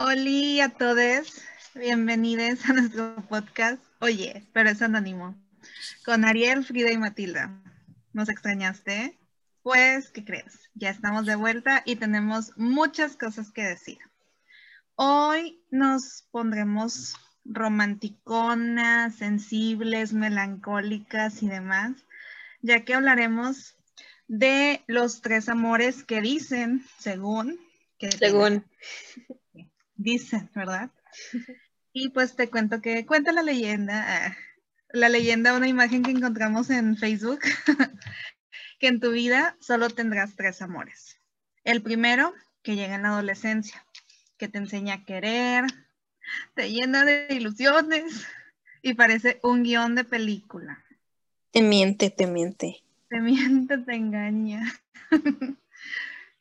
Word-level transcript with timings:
Hola 0.00 0.66
a 0.66 0.68
todos, 0.68 1.42
bienvenidos 1.74 2.64
a 2.70 2.72
nuestro 2.72 3.16
podcast. 3.28 3.82
Oye, 3.98 4.44
pero 4.52 4.70
es 4.70 4.80
anónimo. 4.80 5.34
Con 6.04 6.24
Ariel, 6.24 6.64
Frida 6.64 6.92
y 6.92 6.96
Matilda. 6.96 7.50
¿Nos 8.12 8.28
extrañaste? 8.28 9.18
Pues, 9.64 10.10
¿qué 10.10 10.24
crees? 10.24 10.70
Ya 10.74 10.90
estamos 10.90 11.26
de 11.26 11.34
vuelta 11.34 11.82
y 11.84 11.96
tenemos 11.96 12.52
muchas 12.56 13.16
cosas 13.16 13.50
que 13.50 13.64
decir. 13.64 13.98
Hoy 14.94 15.60
nos 15.72 16.28
pondremos 16.30 17.16
romanticonas, 17.44 19.16
sensibles, 19.16 20.12
melancólicas 20.12 21.42
y 21.42 21.48
demás, 21.48 22.06
ya 22.62 22.84
que 22.84 22.94
hablaremos 22.94 23.74
de 24.28 24.84
los 24.86 25.22
tres 25.22 25.48
amores 25.48 26.04
que 26.04 26.20
dicen, 26.20 26.84
según, 27.00 27.58
que 27.98 28.12
según 28.12 28.64
dicen, 29.98 30.50
¿verdad? 30.54 30.90
Y 31.90 32.10
pues 32.10 32.36
te 32.36 32.48
cuento 32.48 32.80
que 32.80 33.06
cuenta 33.06 33.32
la 33.32 33.42
leyenda, 33.42 34.04
ah, 34.06 34.36
la 34.90 35.08
leyenda, 35.08 35.56
una 35.56 35.66
imagen 35.66 36.02
que 36.02 36.12
encontramos 36.12 36.70
en 36.70 36.96
Facebook, 36.96 37.40
que 38.78 38.86
en 38.86 39.00
tu 39.00 39.10
vida 39.10 39.56
solo 39.58 39.88
tendrás 39.88 40.36
tres 40.36 40.62
amores. 40.62 41.18
El 41.64 41.82
primero, 41.82 42.34
que 42.62 42.76
llega 42.76 42.94
en 42.94 43.02
la 43.02 43.08
adolescencia, 43.08 43.84
que 44.36 44.48
te 44.48 44.58
enseña 44.58 44.94
a 44.94 45.04
querer, 45.04 45.64
te 46.54 46.70
llena 46.70 47.04
de 47.04 47.26
ilusiones 47.30 48.26
y 48.82 48.94
parece 48.94 49.40
un 49.42 49.64
guion 49.64 49.94
de 49.94 50.04
película. 50.04 50.84
Te 51.50 51.62
miente, 51.62 52.10
te 52.10 52.26
miente. 52.26 52.84
Te 53.08 53.18
miente, 53.20 53.78
te 53.78 53.94
engaña. 53.94 54.62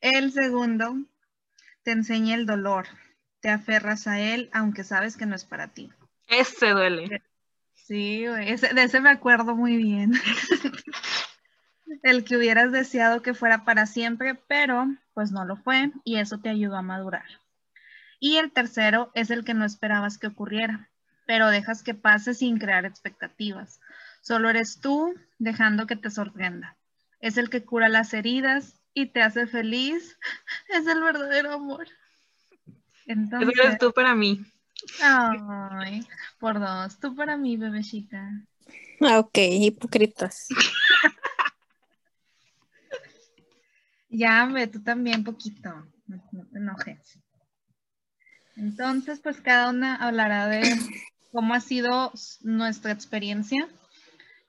El 0.01 0.31
segundo, 0.31 0.97
te 1.83 1.91
enseña 1.91 2.35
el 2.35 2.45
dolor, 2.45 2.85
te 3.39 3.49
aferras 3.49 4.07
a 4.07 4.19
él 4.19 4.49
aunque 4.53 4.83
sabes 4.83 5.17
que 5.17 5.25
no 5.25 5.35
es 5.35 5.45
para 5.45 5.69
ti. 5.69 5.91
Ese 6.27 6.71
duele. 6.71 7.23
Sí, 7.73 8.25
de 8.25 8.83
ese 8.83 8.99
me 8.99 9.09
acuerdo 9.09 9.55
muy 9.55 9.77
bien. 9.77 10.13
el 12.03 12.23
que 12.23 12.37
hubieras 12.37 12.71
deseado 12.71 13.21
que 13.21 13.33
fuera 13.33 13.63
para 13.63 13.85
siempre, 13.85 14.35
pero 14.47 14.87
pues 15.13 15.31
no 15.31 15.45
lo 15.45 15.55
fue 15.55 15.91
y 16.03 16.17
eso 16.17 16.39
te 16.39 16.49
ayudó 16.49 16.75
a 16.75 16.81
madurar. 16.81 17.25
Y 18.19 18.37
el 18.37 18.51
tercero 18.51 19.11
es 19.13 19.29
el 19.29 19.45
que 19.45 19.53
no 19.53 19.65
esperabas 19.65 20.17
que 20.17 20.27
ocurriera, 20.27 20.89
pero 21.25 21.49
dejas 21.49 21.83
que 21.83 21.93
pase 21.93 22.33
sin 22.33 22.57
crear 22.57 22.85
expectativas. 22.85 23.79
Solo 24.21 24.49
eres 24.49 24.79
tú 24.81 25.13
dejando 25.37 25.87
que 25.87 25.95
te 25.95 26.09
sorprenda. 26.09 26.77
Es 27.19 27.37
el 27.37 27.49
que 27.49 27.63
cura 27.63 27.89
las 27.89 28.13
heridas 28.13 28.81
y 28.93 29.07
te 29.07 29.21
hace 29.21 29.47
feliz. 29.47 30.17
Es 30.69 30.87
el 30.87 31.01
verdadero 31.01 31.53
amor. 31.53 31.87
Entonces, 33.07 33.49
Eso 33.53 33.63
eres 33.63 33.79
tú 33.79 33.93
para 33.93 34.13
mí. 34.13 34.45
Ay, 35.01 36.05
por 36.39 36.59
dos. 36.59 36.99
Tú 36.99 37.15
para 37.15 37.37
mí, 37.37 37.57
bebecita. 37.57 38.29
Ah, 39.01 39.19
ok, 39.19 39.37
hipócritas. 39.37 40.47
ya, 44.09 44.45
ve, 44.45 44.67
tú 44.67 44.83
también 44.83 45.23
poquito. 45.23 45.69
No, 46.07 46.45
te 46.51 46.57
enojes. 46.57 47.19
Entonces, 48.55 49.19
pues 49.19 49.39
cada 49.41 49.69
una 49.69 49.95
hablará 49.95 50.47
de 50.47 50.63
cómo 51.31 51.53
ha 51.53 51.59
sido 51.59 52.11
nuestra 52.41 52.91
experiencia 52.91 53.67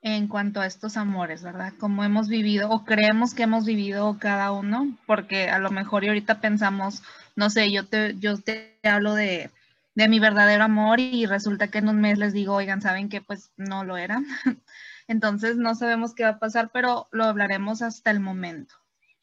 en 0.01 0.27
cuanto 0.27 0.61
a 0.61 0.65
estos 0.65 0.97
amores, 0.97 1.43
¿verdad? 1.43 1.73
Cómo 1.77 2.03
hemos 2.03 2.29
vivido 2.29 2.69
o 2.69 2.85
creemos 2.85 3.33
que 3.33 3.43
hemos 3.43 3.65
vivido 3.65 4.17
cada 4.19 4.51
uno, 4.51 4.97
porque 5.05 5.49
a 5.49 5.59
lo 5.59 5.71
mejor 5.71 6.03
y 6.03 6.07
ahorita 6.07 6.39
pensamos, 6.39 7.03
no 7.35 7.49
sé, 7.49 7.71
yo 7.71 7.85
te, 7.85 8.15
yo 8.17 8.37
te 8.37 8.79
hablo 8.83 9.13
de, 9.13 9.51
mi 9.95 10.19
verdadero 10.19 10.63
amor 10.63 11.01
y 11.01 11.25
resulta 11.25 11.67
que 11.67 11.79
en 11.79 11.89
un 11.89 11.99
mes 11.99 12.17
les 12.17 12.31
digo, 12.31 12.55
oigan, 12.55 12.81
¿saben 12.81 13.09
que 13.09 13.21
Pues 13.21 13.51
no 13.57 13.83
lo 13.83 13.97
era. 13.97 14.21
Entonces 15.07 15.57
no 15.57 15.75
sabemos 15.75 16.13
qué 16.13 16.23
va 16.23 16.29
a 16.29 16.39
pasar, 16.39 16.69
pero 16.71 17.07
lo 17.11 17.25
hablaremos 17.25 17.81
hasta 17.81 18.11
el 18.11 18.19
momento, 18.21 18.75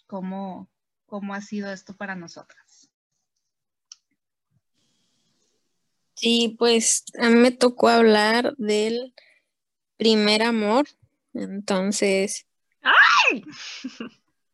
cómo, 0.06 0.68
cómo 1.06 1.32
ha 1.32 1.40
sido 1.40 1.72
esto 1.72 1.94
para 1.96 2.16
nosotras. 2.16 2.90
Sí, 6.14 6.56
pues 6.58 7.04
a 7.20 7.28
mí 7.28 7.36
me 7.36 7.50
tocó 7.52 7.88
hablar 7.88 8.54
del 8.56 9.14
primer 9.96 10.42
amor, 10.42 10.86
entonces... 11.34 12.46
¡Ay! 12.82 13.44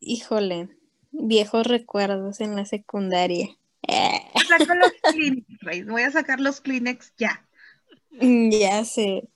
Híjole, 0.01 0.69
viejos 1.11 1.67
recuerdos 1.67 2.41
en 2.41 2.57
la 2.57 2.65
secundaria. 2.65 3.57
Voy 5.87 6.03
a 6.03 6.11
sacar 6.11 6.41
los 6.41 6.61
Kleenex 6.61 7.13
ya. 7.17 7.47
Ya 8.21 8.85
sé. 8.85 9.29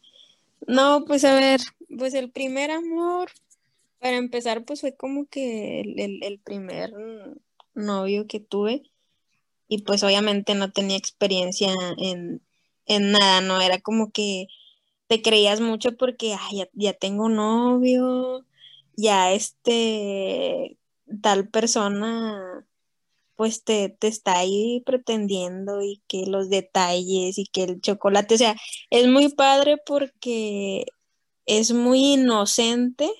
No, 0.66 1.04
pues 1.06 1.24
a 1.24 1.34
ver, 1.34 1.60
pues 1.96 2.12
el 2.14 2.30
primer 2.30 2.70
amor, 2.70 3.30
para 4.00 4.16
empezar, 4.16 4.64
pues 4.64 4.82
fue 4.82 4.94
como 4.94 5.26
que 5.26 5.80
el, 5.80 6.40
primer 6.40 6.92
novio 7.74 8.26
que 8.26 8.40
tuve 8.40 8.82
y 9.68 9.82
pues 9.82 10.02
obviamente 10.02 10.54
no 10.54 10.72
tenía 10.72 10.96
experiencia 10.96 11.72
en, 11.98 12.42
en 12.86 13.12
nada, 13.12 13.40
¿no? 13.40 13.60
Era 13.60 13.80
como 13.80 14.10
que 14.10 14.48
te 15.08 15.22
creías 15.22 15.60
mucho 15.60 15.96
porque 15.96 16.34
ay, 16.34 16.58
ya, 16.58 16.68
ya, 16.74 16.92
tengo 16.94 17.28
novio, 17.28 18.46
ya 18.96 19.32
este 19.32 20.78
tal 21.22 21.48
persona 21.48 22.66
pues 23.36 23.64
te, 23.64 23.90
te, 23.90 24.08
está 24.08 24.38
ahí 24.38 24.82
pretendiendo 24.86 25.82
y 25.82 26.02
que 26.08 26.26
los 26.26 26.50
detalles 26.50 27.38
y 27.38 27.46
que 27.46 27.64
el 27.64 27.80
chocolate, 27.82 28.34
o 28.34 28.38
sea, 28.38 28.56
es 28.90 29.08
muy 29.08 29.28
padre 29.30 29.76
porque 29.86 30.86
es 31.46 31.72
muy 31.72 32.14
inocente, 32.14 33.10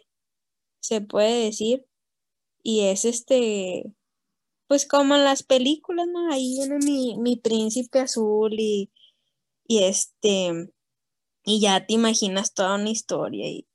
se 0.81 1.01
puede 1.03 1.45
decir, 1.45 1.87
y 2.63 2.83
es 2.83 3.05
este, 3.05 3.85
pues 4.69 4.87
como 4.87 5.17
en 5.17 5.25
las 5.25 5.43
películas, 5.45 6.07
¿no? 6.09 6.33
Ahí 6.33 6.57
viene 6.59 6.79
mi, 6.79 7.17
mi 7.19 7.37
príncipe 7.37 8.01
azul 8.01 8.55
y, 8.59 8.91
y 9.69 9.85
este, 9.85 10.71
y 11.47 11.61
ya 11.61 11.87
te 11.87 11.95
imaginas 11.95 12.53
toda 12.53 12.75
una 12.75 12.91
historia 12.91 13.49
y, 13.49 13.67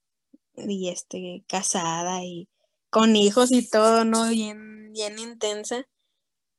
y 0.57 0.89
este, 0.89 1.43
casada 1.47 2.23
y 2.23 2.49
con 2.89 3.15
hijos 3.15 3.51
y 3.51 3.67
todo, 3.67 4.03
¿no? 4.03 4.29
Bien, 4.29 4.91
bien 4.91 5.17
intensa. 5.17 5.87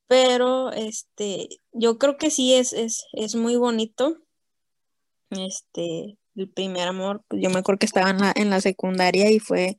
Pero 0.08 0.72
este, 0.72 1.48
yo 1.72 1.98
creo 1.98 2.16
que 2.16 2.30
sí 2.30 2.54
es, 2.54 2.72
es, 2.72 3.04
es 3.12 3.34
muy 3.34 3.56
bonito. 3.56 4.16
Este, 5.30 6.18
el 6.34 6.50
primer 6.50 6.88
amor, 6.88 7.22
yo 7.30 7.50
me 7.50 7.58
acuerdo 7.58 7.80
que 7.80 7.86
estaba 7.86 8.10
en 8.10 8.18
la, 8.18 8.32
en 8.34 8.48
la 8.48 8.62
secundaria 8.62 9.30
y 9.30 9.38
fue 9.38 9.78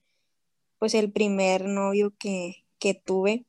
pues 0.78 0.94
el 0.94 1.12
primer 1.12 1.66
novio 1.66 2.14
que, 2.20 2.64
que 2.78 2.94
tuve. 2.94 3.48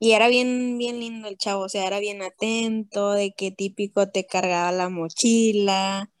Y 0.00 0.12
era 0.12 0.26
bien, 0.26 0.76
bien 0.76 0.98
lindo 0.98 1.28
el 1.28 1.38
chavo, 1.38 1.62
o 1.62 1.68
sea, 1.68 1.86
era 1.86 2.00
bien 2.00 2.20
atento, 2.22 3.12
de 3.12 3.32
qué 3.36 3.52
típico 3.52 4.10
te 4.10 4.26
cargaba 4.26 4.72
la 4.72 4.88
mochila. 4.88 6.11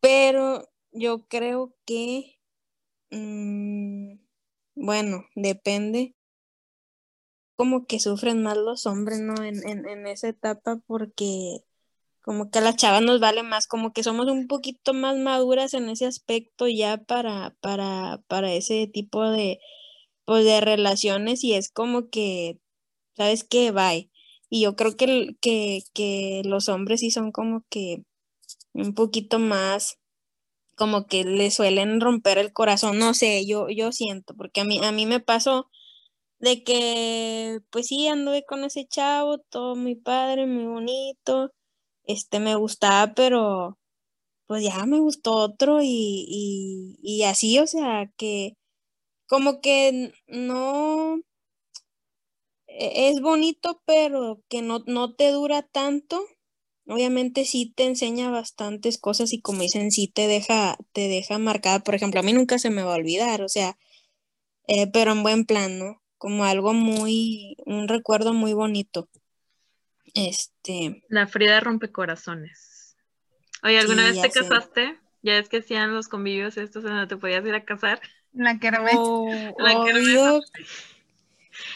Pero 0.00 0.68
yo 0.92 1.26
creo 1.28 1.74
que, 1.84 2.38
mm, 3.10 4.18
bueno, 4.76 5.24
depende. 5.34 6.14
Como 7.56 7.86
que 7.86 7.98
sufren 7.98 8.42
más 8.42 8.56
los 8.56 8.86
hombres, 8.86 9.20
¿no? 9.20 9.34
En, 9.42 9.64
en, 9.66 10.06
esa 10.06 10.28
etapa 10.28 10.80
porque 10.86 11.58
como 12.22 12.50
que 12.50 12.58
a 12.60 12.62
las 12.62 12.76
chavas 12.76 13.02
nos 13.02 13.20
vale 13.20 13.42
más, 13.42 13.66
como 13.66 13.92
que 13.92 14.02
somos 14.04 14.28
un 14.28 14.48
poquito 14.48 14.94
más 14.94 15.16
maduras 15.18 15.74
en 15.74 15.88
ese 15.88 16.06
aspecto 16.06 16.68
ya 16.68 16.98
para, 16.98 17.56
para, 17.60 18.22
para 18.28 18.52
ese 18.52 18.86
tipo 18.88 19.28
de, 19.30 19.60
pues, 20.26 20.44
de 20.44 20.60
relaciones 20.60 21.44
y 21.44 21.54
es 21.54 21.70
como 21.70 22.10
que, 22.10 22.60
¿sabes 23.16 23.44
qué? 23.44 23.72
Bye. 23.72 24.10
Y 24.50 24.62
yo 24.62 24.76
creo 24.76 24.96
que, 24.96 25.36
que, 25.40 25.82
que 25.94 26.42
los 26.44 26.68
hombres 26.68 27.00
sí 27.00 27.10
son 27.10 27.32
como 27.32 27.64
que 27.70 28.04
un 28.78 28.94
poquito 28.94 29.38
más 29.38 29.98
como 30.76 31.06
que 31.06 31.24
le 31.24 31.50
suelen 31.50 32.00
romper 32.00 32.38
el 32.38 32.52
corazón, 32.52 32.98
no 32.98 33.14
sé, 33.14 33.46
yo, 33.46 33.68
yo 33.70 33.92
siento, 33.92 34.34
porque 34.36 34.60
a 34.62 34.64
mí, 34.64 34.80
a 34.84 34.92
mí 34.92 35.06
me 35.06 35.20
pasó 35.20 35.68
de 36.40 36.64
que, 36.64 37.60
pues 37.70 37.88
sí, 37.88 38.08
anduve 38.08 38.44
con 38.46 38.64
ese 38.64 38.86
chavo, 38.88 39.38
todo 39.50 39.76
muy 39.76 39.96
padre, 39.96 40.46
muy 40.46 40.66
bonito, 40.66 41.52
este, 42.04 42.40
me 42.40 42.56
gustaba, 42.56 43.14
pero 43.14 43.78
pues 44.46 44.64
ya 44.64 44.86
me 44.86 45.00
gustó 45.00 45.36
otro 45.36 45.80
y, 45.82 46.96
y 47.02 47.22
así, 47.24 47.58
o 47.60 47.66
sea, 47.66 48.10
que 48.16 48.54
como 49.28 49.60
que 49.60 50.12
no, 50.28 51.20
e, 52.66 53.08
es 53.10 53.20
bonito, 53.20 53.82
pero 53.84 54.42
que 54.48 54.62
no, 54.62 54.82
no 54.86 55.14
te 55.14 55.30
dura 55.32 55.62
tanto 55.62 56.24
obviamente 56.88 57.44
sí 57.44 57.72
te 57.74 57.84
enseña 57.84 58.30
bastantes 58.30 58.98
cosas 58.98 59.32
y 59.32 59.40
como 59.40 59.62
dicen, 59.62 59.90
sí 59.90 60.08
te 60.08 60.26
deja, 60.26 60.76
te 60.92 61.08
deja 61.08 61.38
marcada. 61.38 61.80
Por 61.80 61.94
ejemplo, 61.94 62.20
a 62.20 62.22
mí 62.22 62.32
nunca 62.32 62.58
se 62.58 62.70
me 62.70 62.82
va 62.82 62.94
a 62.94 62.98
olvidar, 62.98 63.42
o 63.42 63.48
sea, 63.48 63.76
eh, 64.66 64.90
pero 64.92 65.12
en 65.12 65.22
buen 65.22 65.44
plan, 65.44 65.78
¿no? 65.78 66.02
Como 66.16 66.44
algo 66.44 66.72
muy, 66.72 67.56
un 67.64 67.88
recuerdo 67.88 68.32
muy 68.32 68.52
bonito. 68.52 69.08
Este. 70.14 71.04
La 71.08 71.26
Frida 71.26 71.60
rompecorazones. 71.60 72.96
Oye, 73.62 73.78
¿alguna 73.78 74.04
vez 74.04 74.20
te 74.20 74.30
casaste? 74.30 74.98
Ya 75.22 75.38
es 75.38 75.48
que 75.48 75.58
hacían 75.58 75.94
los 75.94 76.08
convivios 76.08 76.56
estos 76.56 76.84
en 76.84 76.90
donde 76.90 77.06
te 77.06 77.16
podías 77.16 77.44
ir 77.44 77.54
a 77.54 77.64
casar. 77.64 78.00
La 78.32 78.58
kermés. 78.58 78.94
Oh, 78.96 79.28
La. 79.58 79.82
Sí, 79.82 80.58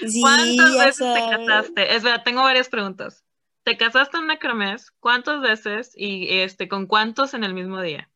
Sí, 0.06 0.20
¿Cuántas 0.20 0.72
veces 0.72 1.14
te 1.14 1.20
casaste? 1.30 1.96
Es 1.96 2.02
verdad, 2.02 2.22
tengo 2.24 2.42
varias 2.42 2.68
preguntas. 2.68 3.24
¿Te 3.64 3.76
casaste 3.76 4.18
en 4.18 4.22
una 4.24 4.38
kermés? 4.38 4.92
¿Cuántas 5.00 5.40
veces? 5.40 5.90
Y 5.96 6.38
este, 6.42 6.68
¿con 6.68 6.86
cuántos 6.86 7.34
en 7.34 7.42
el 7.42 7.54
mismo 7.54 7.80
día? 7.82 8.08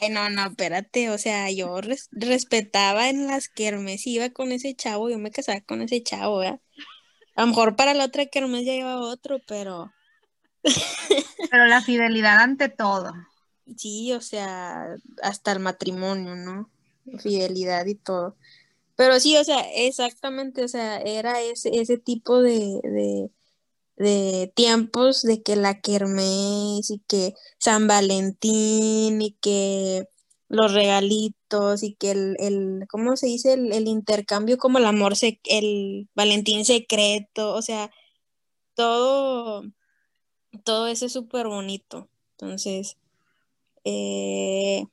Ay, 0.00 0.08
no, 0.10 0.28
no, 0.30 0.46
espérate, 0.46 1.10
o 1.10 1.18
sea, 1.18 1.50
yo 1.50 1.80
res- 1.80 2.08
respetaba 2.12 3.08
en 3.10 3.26
las 3.26 3.48
kermes, 3.48 4.06
iba 4.06 4.30
con 4.30 4.52
ese 4.52 4.74
chavo, 4.74 5.10
yo 5.10 5.18
me 5.18 5.30
casaba 5.30 5.60
con 5.60 5.82
ese 5.82 6.02
chavo, 6.02 6.38
¿verdad? 6.38 6.60
A 7.36 7.42
lo 7.42 7.48
mejor 7.48 7.76
para 7.76 7.94
la 7.94 8.06
otra 8.06 8.26
kermes 8.26 8.64
ya 8.66 8.74
llevaba 8.74 9.00
otro, 9.02 9.40
pero 9.46 9.92
Pero 11.48 11.64
la 11.64 11.80
fidelidad 11.80 12.40
ante 12.42 12.68
todo. 12.68 13.14
sí, 13.76 14.12
o 14.12 14.20
sea, 14.20 14.96
hasta 15.22 15.52
el 15.52 15.60
matrimonio, 15.60 16.36
¿no? 16.36 16.70
Fidelidad 17.18 17.86
y 17.86 17.94
todo. 17.96 18.36
Pero 18.96 19.18
sí, 19.20 19.36
o 19.36 19.44
sea, 19.44 19.60
exactamente, 19.74 20.64
o 20.64 20.68
sea, 20.68 21.00
era 21.00 21.40
ese, 21.42 21.80
ese 21.80 21.98
tipo 21.98 22.42
de, 22.42 22.80
de, 22.84 23.30
de 23.96 24.52
tiempos 24.56 25.22
de 25.22 25.42
que 25.42 25.56
la 25.56 25.80
kermés 25.80 26.90
y 26.90 27.00
que 27.08 27.34
San 27.58 27.86
Valentín 27.86 29.22
y 29.22 29.32
que 29.40 30.08
los 30.48 30.72
regalitos 30.74 31.82
y 31.82 31.94
que 31.94 32.10
el, 32.12 32.36
el 32.40 32.86
¿cómo 32.88 33.16
se 33.16 33.26
dice? 33.26 33.54
El, 33.54 33.72
el 33.72 33.88
intercambio 33.88 34.58
como 34.58 34.78
el 34.78 34.86
amor, 34.86 35.14
sec- 35.14 35.40
el 35.44 36.08
Valentín 36.14 36.64
secreto, 36.64 37.54
o 37.54 37.62
sea, 37.62 37.90
todo, 38.74 39.64
todo 40.64 40.86
eso 40.88 41.06
es 41.06 41.12
súper 41.12 41.46
bonito. 41.48 42.08
Entonces, 42.32 42.96
eh, 43.84 44.86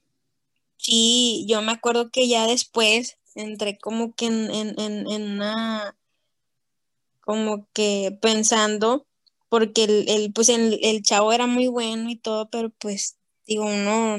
sí, 0.78 1.46
yo 1.50 1.62
me 1.64 1.72
acuerdo 1.74 2.12
que 2.12 2.28
ya 2.30 2.48
después 2.48 3.18
entré 3.36 3.78
como 3.80 4.16
que 4.16 4.28
en, 4.28 4.52
en, 4.52 4.80
en, 4.80 5.08
en 5.12 5.24
una, 5.34 5.98
como 7.32 7.66
que 7.72 8.18
pensando, 8.22 9.08
porque 9.48 9.86
el, 9.86 10.10
el, 10.10 10.34
pues 10.34 10.50
el, 10.50 10.80
el 10.84 11.02
chavo 11.02 11.32
era 11.32 11.48
muy 11.48 11.68
bueno 11.68 12.10
y 12.10 12.18
todo, 12.18 12.50
pero 12.50 12.72
pues 12.72 13.18
digo, 13.48 13.64
uno, 13.68 14.18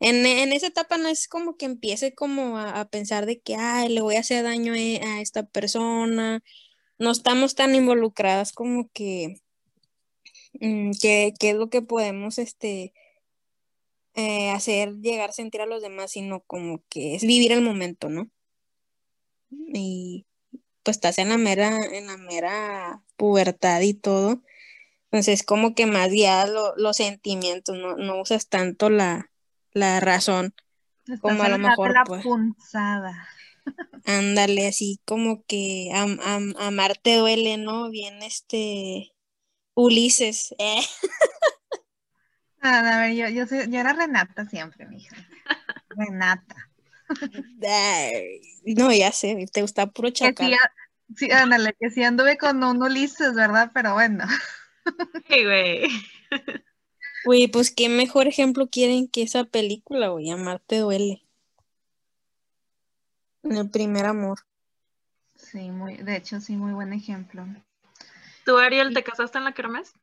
en, 0.00 0.26
en 0.26 0.52
esa 0.54 0.68
etapa 0.68 0.96
no 0.96 1.08
es 1.08 1.28
como 1.28 1.58
que 1.58 1.66
empiece 1.66 2.14
como 2.14 2.56
a, 2.56 2.80
a 2.80 2.88
pensar 2.88 3.26
de 3.26 3.38
que, 3.42 3.56
ay, 3.56 3.90
le 3.90 4.00
voy 4.00 4.16
a 4.16 4.20
hacer 4.20 4.44
daño 4.44 4.72
a, 4.72 4.76
a 4.76 5.20
esta 5.20 5.44
persona, 5.44 6.42
no 6.98 7.10
estamos 7.10 7.54
tan 7.54 7.74
involucradas 7.74 8.52
como 8.54 8.88
que, 8.94 9.42
mm, 10.60 10.92
que, 11.02 11.34
que 11.38 11.50
es 11.50 11.56
lo 11.56 11.68
que 11.68 11.82
podemos, 11.82 12.38
este, 12.38 12.94
eh, 14.14 14.50
hacer 14.52 14.94
llegar 15.02 15.30
a 15.30 15.32
sentir 15.34 15.60
a 15.60 15.66
los 15.66 15.82
demás, 15.82 16.12
sino 16.12 16.40
como 16.40 16.82
que 16.88 17.14
es 17.14 17.24
vivir 17.24 17.52
el 17.52 17.60
momento, 17.60 18.08
¿no? 18.08 18.30
Y 19.50 20.24
pues 20.84 20.96
estás 20.98 21.18
en 21.18 21.30
la 21.30 21.38
mera, 21.38 21.76
en 21.84 22.06
la 22.06 22.16
mera 22.16 23.02
pubertad 23.16 23.80
y 23.80 23.94
todo. 23.94 24.42
Entonces, 25.10 25.42
como 25.42 25.74
que 25.74 25.86
más 25.86 26.10
guiadas 26.10 26.50
lo- 26.50 26.76
los 26.76 26.96
sentimientos, 26.96 27.76
no, 27.76 27.96
no 27.96 28.20
usas 28.20 28.48
tanto 28.48 28.90
la, 28.90 29.30
la 29.72 30.00
razón. 30.00 30.54
Estás 31.04 31.20
Como 31.20 31.42
a 31.42 31.48
lo 31.48 31.58
mejor, 31.58 31.92
la 31.92 32.04
pues. 32.04 32.22
punzada. 32.22 33.28
Ándale, 34.04 34.66
así 34.68 35.00
como 35.06 35.44
que 35.46 35.90
am- 35.94 36.18
am- 36.22 36.54
amar 36.58 36.96
te 36.98 37.16
duele, 37.16 37.56
¿no? 37.56 37.88
Bien, 37.90 38.22
este 38.22 39.12
Ulises. 39.74 40.54
eh. 40.58 40.82
Ah, 42.60 42.78
a 42.78 43.00
ver, 43.02 43.14
yo, 43.14 43.28
yo, 43.28 43.46
soy- 43.46 43.70
yo 43.70 43.78
era 43.80 43.92
Renata 43.92 44.46
siempre, 44.46 44.86
mija. 44.86 45.16
Renata. 45.90 46.70
No, 48.64 48.92
ya 48.92 49.12
sé, 49.12 49.46
te 49.52 49.62
gusta 49.62 49.86
puro 49.86 50.08
Que 50.08 50.14
chacal. 50.14 50.56
sí, 51.16 51.30
ándale, 51.30 51.74
que 51.78 51.90
sí 51.90 52.02
anduve 52.02 52.38
con 52.38 52.62
un 52.62 52.82
Ulises, 52.82 53.34
¿verdad? 53.34 53.70
Pero 53.74 53.94
bueno. 53.94 54.24
Sí, 55.28 55.44
güey. 55.44 55.86
Güey, 57.24 57.48
pues 57.48 57.70
qué 57.70 57.88
mejor 57.88 58.26
ejemplo 58.26 58.68
quieren 58.68 59.08
que 59.08 59.22
esa 59.22 59.44
película, 59.44 60.08
güey, 60.08 60.30
Amar 60.30 60.60
te 60.66 60.78
duele. 60.78 61.22
En 63.42 63.56
el 63.56 63.70
primer 63.70 64.04
amor. 64.04 64.40
Sí, 65.34 65.70
muy, 65.70 65.96
de 65.96 66.16
hecho, 66.16 66.40
sí, 66.40 66.56
muy 66.56 66.72
buen 66.72 66.92
ejemplo. 66.92 67.46
¿Tú, 68.44 68.58
Ariel, 68.58 68.92
te 68.92 69.02
casaste 69.02 69.38
en 69.38 69.44
la 69.44 69.52
kermés? 69.52 69.94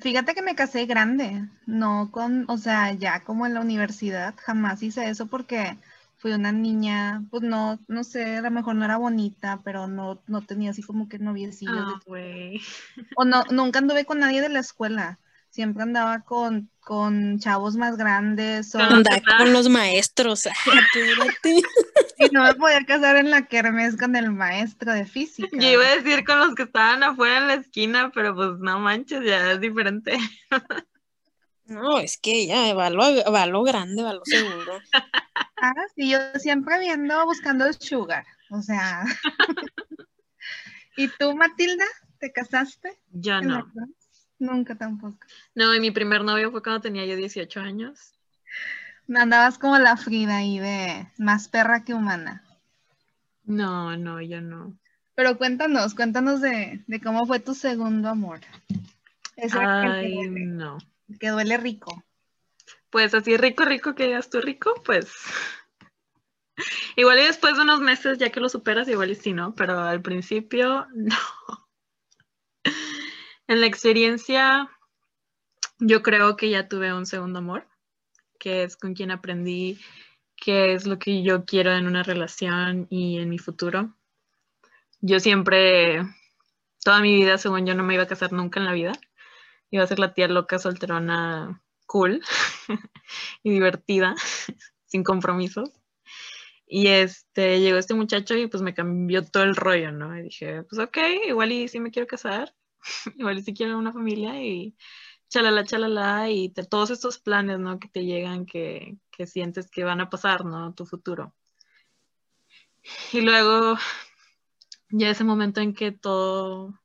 Fíjate 0.00 0.34
que 0.34 0.42
me 0.42 0.54
casé 0.54 0.86
grande, 0.86 1.48
no 1.66 2.10
con, 2.12 2.44
o 2.48 2.56
sea, 2.56 2.92
ya 2.92 3.24
como 3.24 3.46
en 3.46 3.54
la 3.54 3.60
universidad, 3.60 4.34
jamás 4.38 4.82
hice 4.82 5.08
eso 5.08 5.26
porque 5.26 5.76
fui 6.16 6.32
una 6.32 6.52
niña, 6.52 7.22
pues 7.30 7.42
no, 7.42 7.78
no 7.86 8.02
sé, 8.02 8.36
a 8.36 8.40
lo 8.40 8.50
mejor 8.50 8.76
no 8.76 8.84
era 8.86 8.96
bonita, 8.96 9.60
pero 9.62 9.86
no, 9.86 10.22
no 10.26 10.40
tenía 10.40 10.70
así 10.70 10.82
como 10.82 11.06
que 11.08 11.18
noviecillos. 11.18 12.02
de 12.06 12.60
Ah. 12.60 13.10
O 13.16 13.24
no, 13.24 13.44
nunca 13.50 13.80
anduve 13.80 14.06
con 14.06 14.20
nadie 14.20 14.40
de 14.40 14.48
la 14.48 14.60
escuela. 14.60 15.18
Siempre 15.50 15.82
andaba 15.82 16.20
con, 16.20 16.70
con 16.80 17.38
chavos 17.40 17.76
más 17.76 17.96
grandes. 17.96 18.74
O, 18.74 18.78
Con 18.78 18.88
los 18.88 18.96
Anda 18.96 19.20
que 19.20 19.36
con 19.36 19.52
los 19.52 19.68
maestros. 19.68 20.48
Y 22.18 22.28
no 22.32 22.44
me 22.44 22.54
podía 22.54 22.84
casar 22.84 23.16
en 23.16 23.30
la 23.30 23.46
kermés 23.46 23.96
con 23.96 24.16
el 24.16 24.30
maestro 24.30 24.92
de 24.92 25.06
física. 25.06 25.48
Yo 25.52 25.68
iba 25.68 25.86
a 25.86 25.96
decir 25.96 26.24
con 26.24 26.38
los 26.38 26.54
que 26.54 26.64
estaban 26.64 27.02
afuera 27.02 27.38
en 27.38 27.48
la 27.48 27.54
esquina, 27.54 28.10
pero 28.14 28.34
pues 28.34 28.58
no 28.58 28.78
manches, 28.78 29.24
ya 29.24 29.52
es 29.52 29.60
diferente. 29.60 30.16
No, 31.66 31.98
es 31.98 32.18
que 32.18 32.46
ya 32.46 32.74
va 32.74 32.90
lo, 32.90 33.00
va 33.32 33.46
lo 33.46 33.62
grande, 33.62 34.02
va 34.02 34.12
lo 34.12 34.22
seguro. 34.24 34.80
Ah, 35.56 35.72
sí, 35.94 36.10
yo 36.10 36.18
siempre 36.36 36.78
viendo, 36.78 37.24
buscando 37.24 37.64
el 37.64 37.74
sugar. 37.74 38.26
O 38.50 38.60
sea. 38.60 39.04
¿Y 40.96 41.08
tú, 41.08 41.34
Matilda? 41.34 41.86
¿Te 42.18 42.32
casaste? 42.32 42.98
Yo 43.10 43.40
no. 43.40 43.66
Nunca 44.38 44.74
tampoco. 44.74 45.18
No, 45.54 45.74
y 45.74 45.80
mi 45.80 45.90
primer 45.90 46.22
novio 46.22 46.50
fue 46.50 46.62
cuando 46.62 46.82
tenía 46.82 47.06
yo 47.06 47.16
18 47.16 47.60
años. 47.60 48.14
Andabas 49.14 49.58
como 49.58 49.78
la 49.78 49.96
Frida 49.96 50.36
ahí 50.38 50.58
de 50.58 51.08
más 51.18 51.48
perra 51.48 51.84
que 51.84 51.94
humana. 51.94 52.42
No, 53.44 53.96
no, 53.96 54.20
yo 54.20 54.40
no. 54.40 54.78
Pero 55.14 55.36
cuéntanos, 55.36 55.94
cuéntanos 55.94 56.40
de, 56.40 56.82
de 56.86 57.00
cómo 57.00 57.26
fue 57.26 57.40
tu 57.40 57.54
segundo 57.54 58.08
amor. 58.08 58.40
Que 59.36 59.48
Ay, 59.52 60.14
duele, 60.14 60.46
no. 60.46 60.78
que 61.20 61.28
duele 61.28 61.56
rico. 61.56 62.04
Pues 62.90 63.14
así 63.14 63.36
rico, 63.36 63.64
rico 63.64 63.94
que 63.94 64.06
digas 64.06 64.30
tú 64.30 64.40
rico, 64.40 64.74
pues. 64.84 65.12
Igual 66.96 67.18
y 67.18 67.24
después 67.24 67.56
de 67.56 67.62
unos 67.62 67.80
meses, 67.80 68.18
ya 68.18 68.30
que 68.30 68.40
lo 68.40 68.48
superas, 68.48 68.88
igual 68.88 69.10
y 69.10 69.14
sí, 69.14 69.32
¿no? 69.32 69.54
Pero 69.54 69.80
al 69.80 70.00
principio, 70.00 70.86
no. 70.94 71.16
En 73.46 73.60
la 73.60 73.66
experiencia, 73.66 74.70
yo 75.78 76.02
creo 76.02 76.36
que 76.36 76.50
ya 76.50 76.68
tuve 76.68 76.94
un 76.94 77.04
segundo 77.06 77.40
amor, 77.40 77.66
que 78.44 78.62
es 78.62 78.76
con 78.76 78.92
quien 78.92 79.10
aprendí 79.10 79.80
qué 80.36 80.74
es 80.74 80.86
lo 80.86 80.98
que 80.98 81.22
yo 81.22 81.46
quiero 81.46 81.72
en 81.72 81.86
una 81.86 82.02
relación 82.02 82.86
y 82.90 83.16
en 83.18 83.30
mi 83.30 83.38
futuro. 83.38 83.94
Yo 85.00 85.18
siempre, 85.18 86.02
toda 86.84 87.00
mi 87.00 87.14
vida, 87.14 87.38
según 87.38 87.64
yo, 87.64 87.74
no 87.74 87.82
me 87.84 87.94
iba 87.94 88.02
a 88.02 88.06
casar 88.06 88.34
nunca 88.34 88.60
en 88.60 88.66
la 88.66 88.74
vida. 88.74 88.92
Iba 89.70 89.84
a 89.84 89.86
ser 89.86 89.98
la 89.98 90.12
tía 90.12 90.28
loca, 90.28 90.58
solterona, 90.58 91.62
cool 91.86 92.20
y 93.42 93.50
divertida, 93.50 94.14
sin 94.84 95.04
compromisos. 95.04 95.70
Y 96.66 96.88
este, 96.88 97.60
llegó 97.60 97.78
este 97.78 97.94
muchacho 97.94 98.34
y 98.34 98.46
pues 98.46 98.62
me 98.62 98.74
cambió 98.74 99.24
todo 99.24 99.44
el 99.44 99.56
rollo, 99.56 99.90
¿no? 99.90 100.18
Y 100.18 100.22
dije, 100.24 100.64
pues 100.64 100.78
ok, 100.78 100.98
igual 101.28 101.50
y 101.50 101.68
sí 101.68 101.80
me 101.80 101.90
quiero 101.90 102.06
casar, 102.06 102.54
igual 103.16 103.38
y 103.38 103.42
sí 103.42 103.54
quiero 103.54 103.78
una 103.78 103.92
familia 103.92 104.42
y 104.42 104.76
chalala, 105.34 105.64
chalala, 105.64 106.30
y 106.30 106.48
te- 106.50 106.62
todos 106.64 106.90
estos 106.90 107.18
planes, 107.18 107.58
¿no? 107.58 107.80
Que 107.80 107.88
te 107.88 108.04
llegan, 108.04 108.46
que, 108.46 108.98
que 109.10 109.26
sientes 109.26 109.68
que 109.68 109.82
van 109.82 110.00
a 110.00 110.08
pasar, 110.08 110.44
¿no? 110.44 110.72
Tu 110.74 110.86
futuro. 110.86 111.34
Y 113.12 113.20
luego, 113.20 113.76
ya 114.90 115.10
ese 115.10 115.24
momento 115.24 115.60
en 115.60 115.74
que 115.74 115.90
todo, 115.90 116.78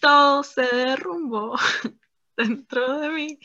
todo 0.00 0.42
se 0.42 0.62
derrumbó 0.62 1.54
dentro 2.36 2.98
de 2.98 3.10
mí. 3.10 3.38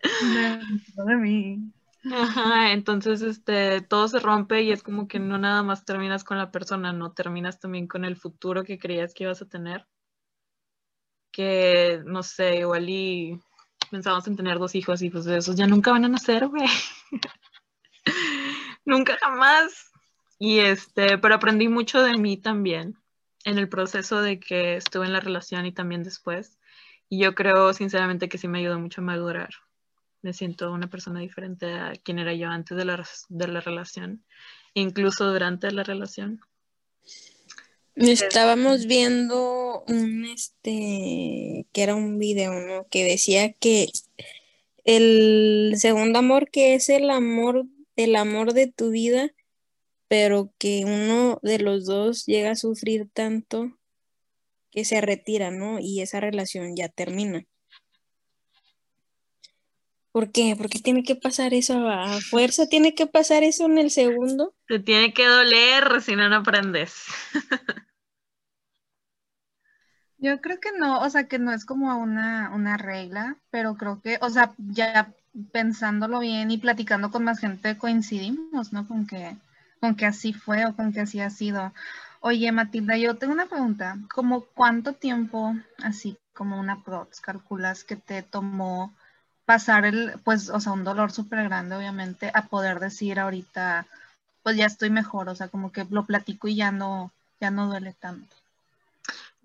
Dentro 0.00 1.04
de 1.04 1.16
mí. 1.16 1.72
Ajá, 2.10 2.72
entonces 2.72 3.20
este, 3.20 3.82
todo 3.82 4.08
se 4.08 4.20
rompe 4.20 4.62
y 4.62 4.72
es 4.72 4.82
como 4.82 5.06
que 5.06 5.18
no 5.18 5.36
nada 5.36 5.62
más 5.62 5.84
terminas 5.84 6.24
con 6.24 6.38
la 6.38 6.50
persona, 6.50 6.94
no 6.94 7.12
terminas 7.12 7.60
también 7.60 7.88
con 7.88 8.06
el 8.06 8.16
futuro 8.16 8.64
que 8.64 8.78
creías 8.78 9.12
que 9.12 9.24
ibas 9.24 9.42
a 9.42 9.48
tener. 9.48 9.86
Que, 11.30 12.00
no 12.06 12.22
sé, 12.22 12.60
igual 12.60 12.88
y 12.88 13.38
pensábamos 13.90 14.26
en 14.26 14.36
tener 14.36 14.58
dos 14.58 14.74
hijos 14.74 15.02
y 15.02 15.10
pues 15.10 15.26
esos 15.26 15.56
ya 15.56 15.66
nunca 15.66 15.92
van 15.92 16.04
a 16.04 16.08
nacer, 16.08 16.46
güey. 16.48 16.66
nunca 18.84 19.16
jamás. 19.20 19.90
Y 20.38 20.58
este, 20.58 21.18
pero 21.18 21.34
aprendí 21.34 21.68
mucho 21.68 22.02
de 22.02 22.16
mí 22.16 22.36
también. 22.36 22.96
en 23.44 23.58
el 23.58 23.68
proceso 23.68 24.22
de 24.22 24.40
que 24.40 24.76
estuve 24.76 25.06
en 25.06 25.12
la 25.12 25.20
relación 25.20 25.66
y 25.66 25.72
también 25.72 26.02
después. 26.02 26.58
Y 27.08 27.20
yo 27.20 27.34
creo 27.34 27.72
sinceramente 27.72 28.28
que 28.28 28.38
sí 28.38 28.48
me 28.48 28.58
ayudó 28.58 28.78
mucho 28.80 29.00
a 29.00 29.04
madurar. 29.04 29.50
Me 30.22 30.32
siento 30.32 30.72
una 30.72 30.88
persona 30.88 31.20
diferente 31.20 31.72
a 31.74 31.92
quien 31.92 32.18
era 32.18 32.34
yo 32.34 32.48
antes 32.48 32.76
de 32.76 32.84
la, 32.84 33.06
de 33.28 33.48
la 33.48 33.60
relación, 33.60 34.24
incluso 34.74 35.30
durante 35.30 35.70
la 35.70 35.84
relación. 35.84 36.40
Estábamos 37.96 38.86
viendo 38.86 39.82
un 39.88 40.26
este 40.26 41.66
que 41.72 41.82
era 41.82 41.94
un 41.94 42.18
video, 42.18 42.52
¿no? 42.60 42.86
Que 42.90 43.04
decía 43.04 43.54
que 43.54 43.88
el 44.84 45.72
segundo 45.78 46.18
amor 46.18 46.50
que 46.50 46.74
es 46.74 46.90
el 46.90 47.08
amor, 47.08 47.64
el 47.96 48.16
amor 48.16 48.52
de 48.52 48.66
tu 48.66 48.90
vida, 48.90 49.30
pero 50.08 50.52
que 50.58 50.84
uno 50.84 51.40
de 51.42 51.58
los 51.58 51.86
dos 51.86 52.26
llega 52.26 52.50
a 52.50 52.56
sufrir 52.56 53.08
tanto 53.10 53.78
que 54.70 54.84
se 54.84 55.00
retira, 55.00 55.50
¿no? 55.50 55.78
Y 55.80 56.02
esa 56.02 56.20
relación 56.20 56.76
ya 56.76 56.90
termina. 56.90 57.46
¿Por 60.12 60.32
qué? 60.32 60.54
¿Por 60.54 60.68
qué 60.68 60.80
tiene 60.80 61.02
que 61.02 61.16
pasar 61.16 61.54
eso 61.54 61.88
a 61.88 62.20
fuerza? 62.20 62.68
¿Tiene 62.68 62.94
que 62.94 63.06
pasar 63.06 63.42
eso 63.42 63.64
en 63.66 63.78
el 63.78 63.90
segundo? 63.90 64.54
Te 64.68 64.78
tiene 64.80 65.14
que 65.14 65.24
doler 65.24 66.02
si 66.02 66.14
no, 66.14 66.28
no 66.28 66.36
aprendes. 66.36 67.04
Yo 70.18 70.40
creo 70.40 70.60
que 70.60 70.72
no, 70.78 71.00
o 71.00 71.08
sea, 71.10 71.26
que 71.28 71.38
no 71.38 71.52
es 71.52 71.64
como 71.64 71.96
una, 71.98 72.50
una 72.54 72.76
regla, 72.76 73.36
pero 73.50 73.76
creo 73.76 74.00
que, 74.02 74.18
o 74.20 74.28
sea, 74.30 74.52
ya 74.58 75.12
pensándolo 75.52 76.20
bien 76.20 76.50
y 76.50 76.58
platicando 76.58 77.10
con 77.10 77.24
más 77.24 77.38
gente 77.40 77.76
coincidimos, 77.78 78.72
¿no? 78.72 78.86
Con 78.86 79.06
que 79.06 79.36
con 79.80 79.94
que 79.94 80.06
así 80.06 80.32
fue 80.32 80.64
o 80.66 80.74
con 80.74 80.92
que 80.92 81.00
así 81.00 81.20
ha 81.20 81.30
sido. 81.30 81.72
Oye, 82.20 82.50
Matilda, 82.52 82.96
yo 82.96 83.16
tengo 83.16 83.32
una 83.34 83.46
pregunta. 83.46 83.96
¿Cómo 84.14 84.42
cuánto 84.54 84.94
tiempo, 84.94 85.54
así 85.82 86.18
como 86.34 86.58
una 86.58 86.82
prox, 86.82 87.20
calculas 87.20 87.84
que 87.84 87.96
te 87.96 88.22
tomó 88.22 88.94
pasar 89.44 89.84
el, 89.86 90.14
pues, 90.24 90.48
o 90.50 90.60
sea, 90.60 90.72
un 90.72 90.84
dolor 90.84 91.12
súper 91.12 91.44
grande, 91.44 91.76
obviamente, 91.76 92.30
a 92.34 92.46
poder 92.48 92.80
decir 92.80 93.20
ahorita, 93.20 93.86
pues 94.42 94.56
ya 94.56 94.66
estoy 94.66 94.90
mejor, 94.90 95.28
o 95.28 95.34
sea, 95.36 95.48
como 95.48 95.72
que 95.72 95.86
lo 95.90 96.04
platico 96.06 96.48
y 96.48 96.56
ya 96.56 96.72
no, 96.72 97.12
ya 97.40 97.50
no 97.50 97.68
duele 97.68 97.92
tanto? 97.94 98.34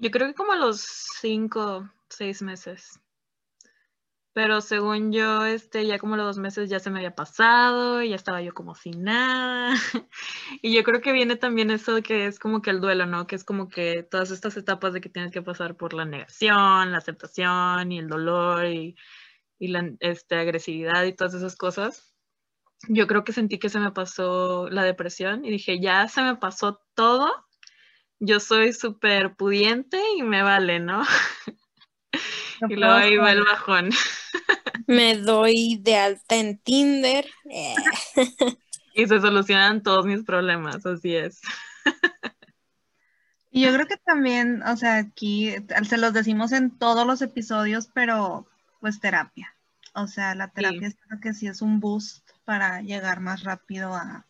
Yo 0.01 0.10
creo 0.10 0.27
que 0.27 0.34
como 0.34 0.55
los 0.55 0.81
cinco, 0.81 1.88
seis 2.10 2.41
meses. 2.41 3.00
Pero 4.34 4.62
según 4.62 5.12
yo, 5.12 5.46
este, 5.46 5.86
ya 5.86 6.00
como 6.00 6.15
los 6.15 6.25
dos 6.25 6.38
meses 6.39 6.72
ya 6.72 6.79
se 6.79 6.89
me 6.89 6.98
había 6.98 7.13
pasado, 7.13 8.01
ya 8.01 8.15
estaba 8.15 8.41
yo 8.41 8.51
como 8.55 8.74
sin 8.74 9.03
nada. 9.03 9.75
y 10.63 10.74
yo 10.74 10.81
creo 10.84 11.01
que 11.01 11.12
viene 11.12 11.36
también 11.36 11.70
eso 11.70 12.01
que 12.01 12.25
es 12.25 12.39
como 12.39 12.63
que 12.63 12.72
el 12.72 12.81
duelo, 12.81 13.05
¿no? 13.05 13.27
Que 13.27 13.36
es 13.36 13.43
como 13.43 13.70
que 13.70 14.01
todas 14.01 14.31
estas 14.31 14.58
etapas 14.58 14.93
de 14.93 15.01
que 15.01 15.10
tienes 15.10 15.31
que 15.31 15.43
pasar 15.43 15.77
por 15.77 15.93
la 15.93 16.05
negación, 16.05 16.91
la 16.91 16.98
aceptación 16.98 17.91
y 17.91 18.00
el 18.00 18.08
dolor 18.08 18.65
y, 18.65 18.96
y 19.60 19.67
la 19.67 19.91
este, 20.00 20.36
agresividad 20.36 21.03
y 21.03 21.13
todas 21.13 21.36
esas 21.36 21.55
cosas. 21.55 22.12
Yo 22.88 23.05
creo 23.05 23.24
que 23.24 23.34
sentí 23.34 23.60
que 23.60 23.70
se 23.70 23.79
me 23.79 23.91
pasó 23.91 24.67
la 24.67 24.84
depresión 24.84 25.46
y 25.46 25.51
dije, 25.51 25.79
ya 25.79 26.08
se 26.08 26.24
me 26.24 26.38
pasó 26.38 26.81
todo. 26.96 27.31
Yo 28.23 28.39
soy 28.39 28.71
súper 28.71 29.33
pudiente 29.33 29.99
y 30.15 30.21
me 30.21 30.43
vale, 30.43 30.79
¿no? 30.79 31.03
y 32.69 32.75
luego 32.75 32.93
ahí 32.93 33.17
va 33.17 33.31
el 33.31 33.43
bajón. 33.43 33.89
Me 34.85 35.17
doy 35.17 35.79
de 35.81 35.95
alta 35.95 36.35
en 36.35 36.59
Tinder. 36.59 37.25
y 38.93 39.07
se 39.07 39.19
solucionan 39.21 39.81
todos 39.81 40.05
mis 40.05 40.23
problemas, 40.23 40.85
así 40.85 41.15
es. 41.15 41.41
Y 43.49 43.61
yo 43.61 43.73
creo 43.73 43.87
que 43.87 43.97
también, 43.97 44.61
o 44.63 44.77
sea, 44.77 44.97
aquí 44.97 45.55
se 45.87 45.97
los 45.97 46.13
decimos 46.13 46.51
en 46.51 46.77
todos 46.77 47.07
los 47.07 47.23
episodios, 47.23 47.89
pero 47.91 48.45
pues 48.81 48.99
terapia. 48.99 49.55
O 49.95 50.05
sea, 50.05 50.35
la 50.35 50.49
terapia 50.49 50.91
creo 51.07 51.19
que 51.19 51.33
sí 51.33 51.47
es 51.47 51.63
un 51.63 51.79
boost 51.79 52.29
para 52.45 52.81
llegar 52.81 53.19
más 53.19 53.43
rápido 53.43 53.95
a, 53.95 54.27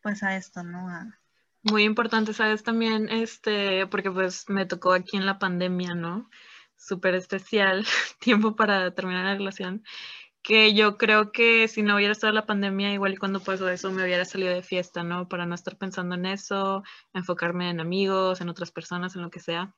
pues 0.00 0.22
a 0.22 0.36
esto, 0.36 0.62
¿no? 0.62 0.88
Muy 1.70 1.84
importante, 1.84 2.32
¿sabes? 2.32 2.62
También, 2.62 3.08
este, 3.08 3.86
porque 3.86 4.10
pues 4.10 4.48
me 4.48 4.66
tocó 4.66 4.92
aquí 4.92 5.16
en 5.16 5.26
la 5.26 5.38
pandemia, 5.38 5.94
¿no? 5.94 6.28
súper 6.76 7.14
especial, 7.14 7.84
tiempo 8.20 8.56
para 8.56 8.94
terminar 8.94 9.24
la 9.24 9.34
relación, 9.34 9.84
que 10.42 10.74
yo 10.74 10.96
creo 10.96 11.32
que 11.32 11.68
si 11.68 11.82
no 11.82 11.96
hubiera 11.96 12.12
estado 12.12 12.32
la 12.32 12.46
pandemia, 12.46 12.92
igual 12.92 13.14
y 13.14 13.16
cuando 13.16 13.40
pasó 13.40 13.68
eso 13.68 13.90
me 13.90 14.04
hubiera 14.04 14.24
salido 14.24 14.54
de 14.54 14.62
fiesta, 14.62 15.02
¿no? 15.02 15.28
Para 15.28 15.46
no 15.46 15.54
estar 15.54 15.76
pensando 15.76 16.14
en 16.14 16.26
eso, 16.26 16.84
enfocarme 17.12 17.70
en 17.70 17.80
amigos, 17.80 18.40
en 18.40 18.48
otras 18.48 18.70
personas, 18.70 19.16
en 19.16 19.22
lo 19.22 19.30
que 19.30 19.40
sea. 19.40 19.74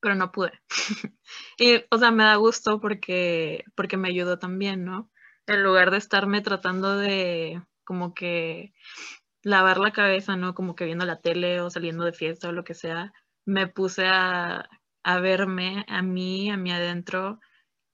Pero 0.00 0.14
no 0.14 0.30
pude. 0.32 0.52
y, 1.58 1.84
o 1.90 1.98
sea, 1.98 2.10
me 2.10 2.24
da 2.24 2.36
gusto 2.36 2.80
porque, 2.80 3.64
porque 3.74 3.96
me 3.96 4.08
ayudó 4.08 4.38
también, 4.38 4.84
¿no? 4.84 5.10
En 5.46 5.62
lugar 5.62 5.90
de 5.90 5.98
estarme 5.98 6.42
tratando 6.42 6.96
de 6.98 7.62
como 7.84 8.14
que 8.14 8.72
lavar 9.42 9.78
la 9.78 9.92
cabeza, 9.92 10.36
¿no? 10.36 10.54
Como 10.54 10.74
que 10.74 10.84
viendo 10.84 11.06
la 11.06 11.20
tele 11.20 11.60
o 11.60 11.70
saliendo 11.70 12.04
de 12.04 12.12
fiesta 12.12 12.48
o 12.48 12.52
lo 12.52 12.64
que 12.64 12.74
sea, 12.74 13.12
me 13.46 13.66
puse 13.66 14.06
a 14.06 14.68
a 15.02 15.20
verme 15.20 15.84
a 15.88 16.02
mí, 16.02 16.50
a 16.50 16.56
mí 16.56 16.70
adentro, 16.72 17.40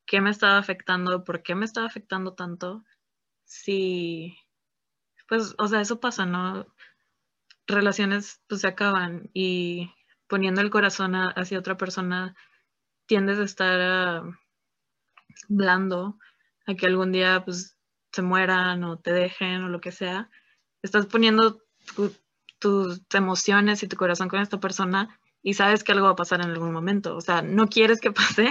qué 0.06 0.20
me 0.20 0.30
estaba 0.30 0.58
afectando, 0.58 1.24
por 1.24 1.42
qué 1.42 1.54
me 1.54 1.64
estaba 1.64 1.86
afectando 1.86 2.34
tanto. 2.34 2.84
Si, 3.44 4.36
pues, 5.28 5.54
o 5.58 5.68
sea, 5.68 5.80
eso 5.80 6.00
pasa, 6.00 6.26
¿no? 6.26 6.66
Relaciones 7.66 8.42
pues 8.48 8.62
se 8.62 8.68
acaban 8.68 9.30
y 9.34 9.92
poniendo 10.28 10.60
el 10.60 10.70
corazón 10.70 11.14
hacia 11.14 11.58
otra 11.58 11.76
persona 11.76 12.36
tiendes 13.06 13.38
a 13.38 13.44
estar 13.44 13.80
ah, 13.80 14.22
blando, 15.48 16.18
a 16.66 16.74
que 16.74 16.86
algún 16.86 17.12
día 17.12 17.44
pues 17.44 17.76
se 18.12 18.22
mueran 18.22 18.84
o 18.84 18.98
te 18.98 19.12
dejen 19.12 19.64
o 19.64 19.68
lo 19.68 19.80
que 19.80 19.92
sea. 19.92 20.30
Estás 20.82 21.06
poniendo 21.06 21.60
tus 22.58 23.02
emociones 23.12 23.82
y 23.82 23.88
tu 23.88 23.96
corazón 23.96 24.28
con 24.28 24.40
esta 24.40 24.60
persona 24.60 25.18
y 25.42 25.54
sabes 25.54 25.84
que 25.84 25.92
algo 25.92 26.06
va 26.06 26.12
a 26.12 26.16
pasar 26.16 26.40
en 26.40 26.50
algún 26.50 26.72
momento. 26.72 27.16
O 27.16 27.20
sea, 27.20 27.42
no 27.42 27.68
quieres 27.68 28.00
que 28.00 28.10
pase, 28.12 28.50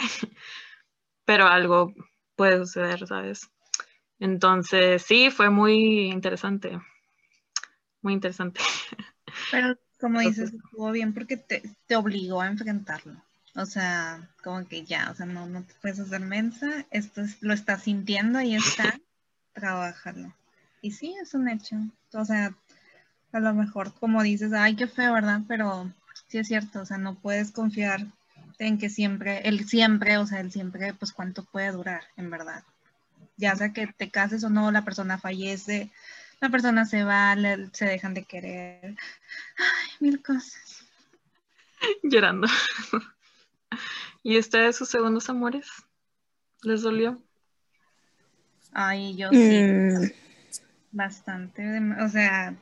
pero 1.26 1.48
algo 1.48 1.94
puede 2.36 2.60
suceder, 2.60 3.06
¿sabes? 3.08 3.50
Entonces, 4.20 5.04
sí, 5.04 5.30
fue 5.30 5.50
muy 5.50 6.10
interesante. 6.10 6.80
Muy 8.02 8.14
interesante. 8.14 8.62
Pero, 9.52 9.78
como 10.00 10.22
dices, 10.22 10.54
estuvo 10.54 10.92
bien 10.92 11.14
porque 11.14 11.36
te, 11.36 11.64
te, 11.88 11.96
obligó 11.96 12.40
a 12.40 12.48
enfrentarlo. 12.48 13.22
O 13.56 13.66
sea, 13.66 14.30
como 14.44 14.66
que 14.68 14.86
ya, 14.86 15.10
o 15.12 15.16
sea, 15.16 15.26
no, 15.26 15.48
no 15.48 15.64
te 15.64 15.74
puedes 15.82 16.00
hacer 16.00 16.22
mensa, 16.22 16.86
esto 16.92 17.24
lo 17.42 17.54
estás 17.54 17.84
sintiendo 17.84 18.40
y 18.42 18.56
está, 18.56 18.98
trabajarlo. 19.54 20.34
Y 20.86 20.92
sí, 20.92 21.16
es 21.20 21.34
un 21.34 21.50
hecho. 21.50 21.78
O 22.14 22.26
sea, 22.26 22.54
a 23.32 23.40
lo 23.40 23.56
mejor, 23.56 23.92
como 23.96 24.22
dices, 24.22 24.54
ay, 24.54 24.76
qué 24.76 24.86
feo, 24.86 25.14
¿verdad? 25.14 25.42
Pero 25.48 25.92
sí 26.28 26.38
es 26.38 26.48
cierto, 26.48 26.82
o 26.82 26.86
sea, 26.86 27.00
no 27.00 27.16
puedes 27.16 27.50
confiar 27.50 28.06
en 28.60 28.78
que 28.78 28.92
siempre, 28.92 29.40
el 29.50 29.68
siempre, 29.68 30.20
o 30.20 30.28
sea, 30.28 30.42
el 30.42 30.52
siempre, 30.52 30.94
pues 30.94 31.12
cuánto 31.12 31.44
puede 31.44 31.72
durar, 31.72 32.04
en 32.18 32.30
verdad. 32.30 32.64
Ya 33.36 33.56
sea 33.56 33.74
que 33.74 33.88
te 33.88 34.12
cases 34.12 34.44
o 34.44 34.52
no, 34.52 34.72
la 34.72 34.86
persona 34.86 35.18
fallece, 35.18 35.90
la 36.40 36.50
persona 36.50 36.86
se 36.86 37.04
va, 37.04 37.36
se 37.74 37.86
dejan 37.86 38.14
de 38.14 38.26
querer. 38.26 38.96
Ay, 39.58 39.90
mil 40.02 40.22
cosas. 40.22 40.86
Llorando. 42.04 42.48
¿Y 44.22 44.38
ustedes 44.38 44.76
sus 44.76 44.90
segundos 44.90 45.32
amores? 45.32 45.66
¿Les 46.62 46.84
dolió? 46.84 47.20
Ay, 48.72 49.16
yo 49.16 49.32
sí. 49.32 49.64
Mm. 49.64 50.25
Bastante, 50.96 51.62
o 52.02 52.08
sea, 52.08 52.56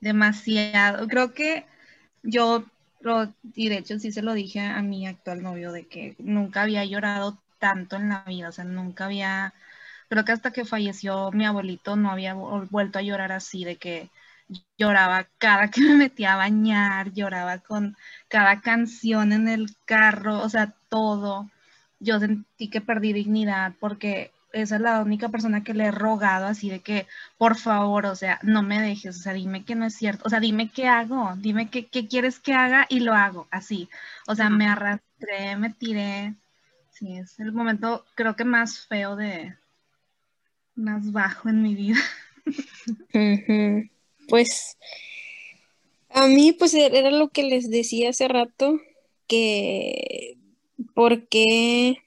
demasiado. 0.00 1.08
Creo 1.08 1.34
que 1.34 1.66
yo 2.22 2.64
y 3.56 3.68
de 3.68 3.78
hecho 3.78 3.98
sí 3.98 4.12
se 4.12 4.22
lo 4.22 4.34
dije 4.34 4.60
a 4.60 4.80
mi 4.82 5.06
actual 5.08 5.42
novio 5.42 5.72
de 5.72 5.88
que 5.88 6.14
nunca 6.18 6.62
había 6.62 6.84
llorado 6.84 7.42
tanto 7.58 7.96
en 7.96 8.10
la 8.10 8.22
vida, 8.24 8.48
o 8.50 8.52
sea, 8.52 8.64
nunca 8.64 9.06
había, 9.06 9.54
creo 10.08 10.24
que 10.24 10.32
hasta 10.32 10.52
que 10.52 10.64
falleció 10.64 11.32
mi 11.32 11.44
abuelito 11.44 11.96
no 11.96 12.10
había 12.12 12.34
vuelto 12.34 13.00
a 13.00 13.02
llorar 13.02 13.32
así, 13.32 13.64
de 13.64 13.76
que 13.76 14.10
lloraba 14.78 15.28
cada 15.38 15.68
que 15.70 15.80
me 15.82 15.96
metía 15.96 16.34
a 16.34 16.36
bañar, 16.36 17.12
lloraba 17.12 17.58
con 17.58 17.96
cada 18.28 18.60
canción 18.60 19.32
en 19.32 19.48
el 19.48 19.74
carro, 19.86 20.40
o 20.40 20.48
sea, 20.48 20.74
todo. 20.88 21.50
Yo 22.00 22.20
sentí 22.20 22.70
que 22.70 22.80
perdí 22.80 23.12
dignidad 23.12 23.74
porque 23.80 24.32
esa 24.52 24.76
es 24.76 24.80
la 24.82 25.00
única 25.00 25.28
persona 25.30 25.64
que 25.64 25.74
le 25.74 25.84
he 25.86 25.90
rogado 25.90 26.46
así 26.46 26.70
de 26.70 26.80
que, 26.80 27.06
por 27.38 27.56
favor, 27.56 28.06
o 28.06 28.14
sea, 28.14 28.38
no 28.42 28.62
me 28.62 28.80
dejes, 28.80 29.18
o 29.18 29.22
sea, 29.22 29.32
dime 29.32 29.64
que 29.64 29.74
no 29.74 29.86
es 29.86 29.94
cierto, 29.94 30.24
o 30.26 30.30
sea, 30.30 30.40
dime 30.40 30.70
qué 30.70 30.86
hago, 30.86 31.34
dime 31.38 31.70
qué, 31.70 31.86
quieres 31.88 32.38
que 32.38 32.54
haga 32.54 32.86
y 32.88 33.00
lo 33.00 33.14
hago, 33.14 33.48
así. 33.50 33.88
O 34.26 34.34
sea, 34.34 34.50
me 34.50 34.66
arrastré, 34.66 35.56
me 35.56 35.70
tiré. 35.70 36.34
Sí, 36.90 37.16
es 37.16 37.38
el 37.40 37.52
momento 37.52 38.04
creo 38.14 38.36
que 38.36 38.44
más 38.44 38.86
feo 38.86 39.16
de, 39.16 39.56
más 40.74 41.10
bajo 41.12 41.48
en 41.48 41.62
mi 41.62 41.74
vida. 41.74 42.00
Pues 44.28 44.76
A 46.10 46.26
mí, 46.26 46.52
pues 46.52 46.74
e-, 46.74 46.98
era 46.98 47.10
lo 47.10 47.28
que 47.28 47.42
les 47.42 47.70
decía 47.70 48.10
hace 48.10 48.28
rato, 48.28 48.80
que 49.26 50.36
por 50.94 51.28
qué 51.28 52.02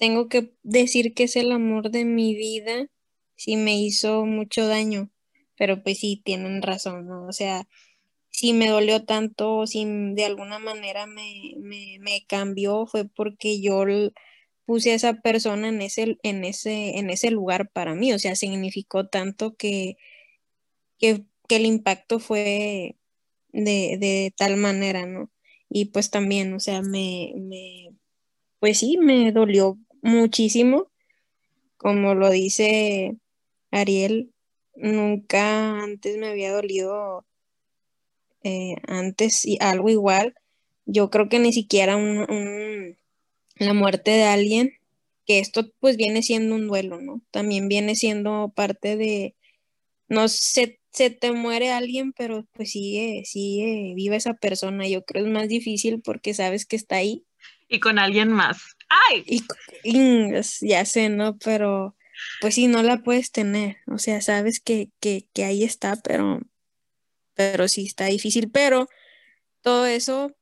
tengo 0.00 0.28
que 0.28 0.54
decir 0.62 1.14
que 1.14 1.24
es 1.24 1.36
el 1.36 1.52
amor 1.52 1.90
de 1.90 2.06
mi 2.06 2.34
vida 2.34 2.88
si 3.36 3.56
me 3.56 3.78
hizo 3.78 4.24
mucho 4.26 4.66
daño. 4.66 5.10
Pero 5.56 5.82
pues 5.82 6.00
sí, 6.00 6.22
tienen 6.24 6.62
razón, 6.62 7.06
¿no? 7.06 7.26
O 7.26 7.32
sea, 7.32 7.68
si 8.30 8.54
me 8.54 8.68
dolió 8.70 9.04
tanto, 9.04 9.66
si 9.66 9.84
de 10.14 10.24
alguna 10.24 10.58
manera 10.58 11.06
me, 11.06 11.54
me, 11.58 12.24
cambió, 12.26 12.86
fue 12.86 13.06
porque 13.06 13.60
yo 13.60 13.84
puse 14.64 14.92
a 14.92 14.94
esa 14.94 15.20
persona 15.20 15.68
en 15.68 15.82
ese, 15.82 16.18
en 16.22 16.44
ese, 16.44 16.98
en 16.98 17.10
ese 17.10 17.30
lugar 17.30 17.70
para 17.70 17.94
mí. 17.94 18.12
O 18.14 18.18
sea, 18.18 18.36
significó 18.36 19.08
tanto 19.08 19.56
que, 19.56 19.98
que, 20.98 21.24
el 21.50 21.66
impacto 21.66 22.20
fue 22.20 22.96
de, 23.52 23.98
de, 23.98 24.32
tal 24.36 24.56
manera, 24.56 25.06
¿no? 25.06 25.30
Y 25.68 25.86
pues 25.86 26.10
también, 26.10 26.54
o 26.54 26.60
sea, 26.60 26.82
me, 26.82 27.34
me, 27.36 27.90
pues 28.60 28.78
sí, 28.78 28.98
me 28.98 29.32
dolió 29.32 29.78
muchísimo. 30.02 30.90
Como 31.76 32.14
lo 32.14 32.30
dice 32.30 33.16
Ariel, 33.70 34.32
nunca 34.74 35.82
antes 35.82 36.18
me 36.18 36.28
había 36.28 36.52
dolido 36.52 37.24
eh, 38.42 38.76
antes 38.86 39.44
y 39.44 39.58
algo 39.60 39.88
igual. 39.88 40.34
Yo 40.86 41.10
creo 41.10 41.28
que 41.28 41.38
ni 41.38 41.52
siquiera 41.52 41.96
un, 41.96 42.96
la 43.56 43.74
muerte 43.74 44.10
de 44.10 44.24
alguien, 44.24 44.72
que 45.26 45.38
esto 45.38 45.70
pues 45.78 45.96
viene 45.96 46.22
siendo 46.22 46.54
un 46.54 46.66
duelo, 46.66 47.00
¿no? 47.00 47.22
También 47.30 47.68
viene 47.68 47.94
siendo 47.96 48.52
parte 48.54 48.96
de, 48.96 49.34
no 50.08 50.28
sé, 50.28 50.80
se 50.90 51.10
te 51.10 51.32
muere 51.32 51.70
alguien, 51.70 52.12
pero 52.12 52.46
pues 52.52 52.72
sigue, 52.72 53.22
sigue 53.24 53.92
viva 53.94 54.16
esa 54.16 54.34
persona. 54.34 54.88
Yo 54.88 55.04
creo 55.04 55.24
que 55.24 55.30
es 55.30 55.34
más 55.34 55.48
difícil 55.48 56.00
porque 56.02 56.34
sabes 56.34 56.66
que 56.66 56.76
está 56.76 56.96
ahí. 56.96 57.24
Y 57.68 57.78
con 57.78 57.98
alguien 57.98 58.32
más. 58.32 58.76
¡Ay! 58.90 59.24
Y, 59.82 60.30
ya 60.60 60.84
sé, 60.84 61.08
¿no? 61.08 61.38
Pero 61.38 61.96
pues 62.42 62.54
sí, 62.56 62.66
no 62.66 62.82
la 62.82 62.98
puedes 62.98 63.32
tener. 63.32 63.78
O 63.86 63.98
sea, 63.98 64.20
sabes 64.20 64.60
que, 64.60 64.90
que, 65.00 65.26
que 65.32 65.44
ahí 65.44 65.64
está, 65.64 65.96
pero 65.96 66.40
pero 67.40 67.68
sí 67.68 67.86
está 67.86 68.04
difícil, 68.04 68.50
pero 68.50 68.86
todo 69.62 69.86
eso 69.86 70.36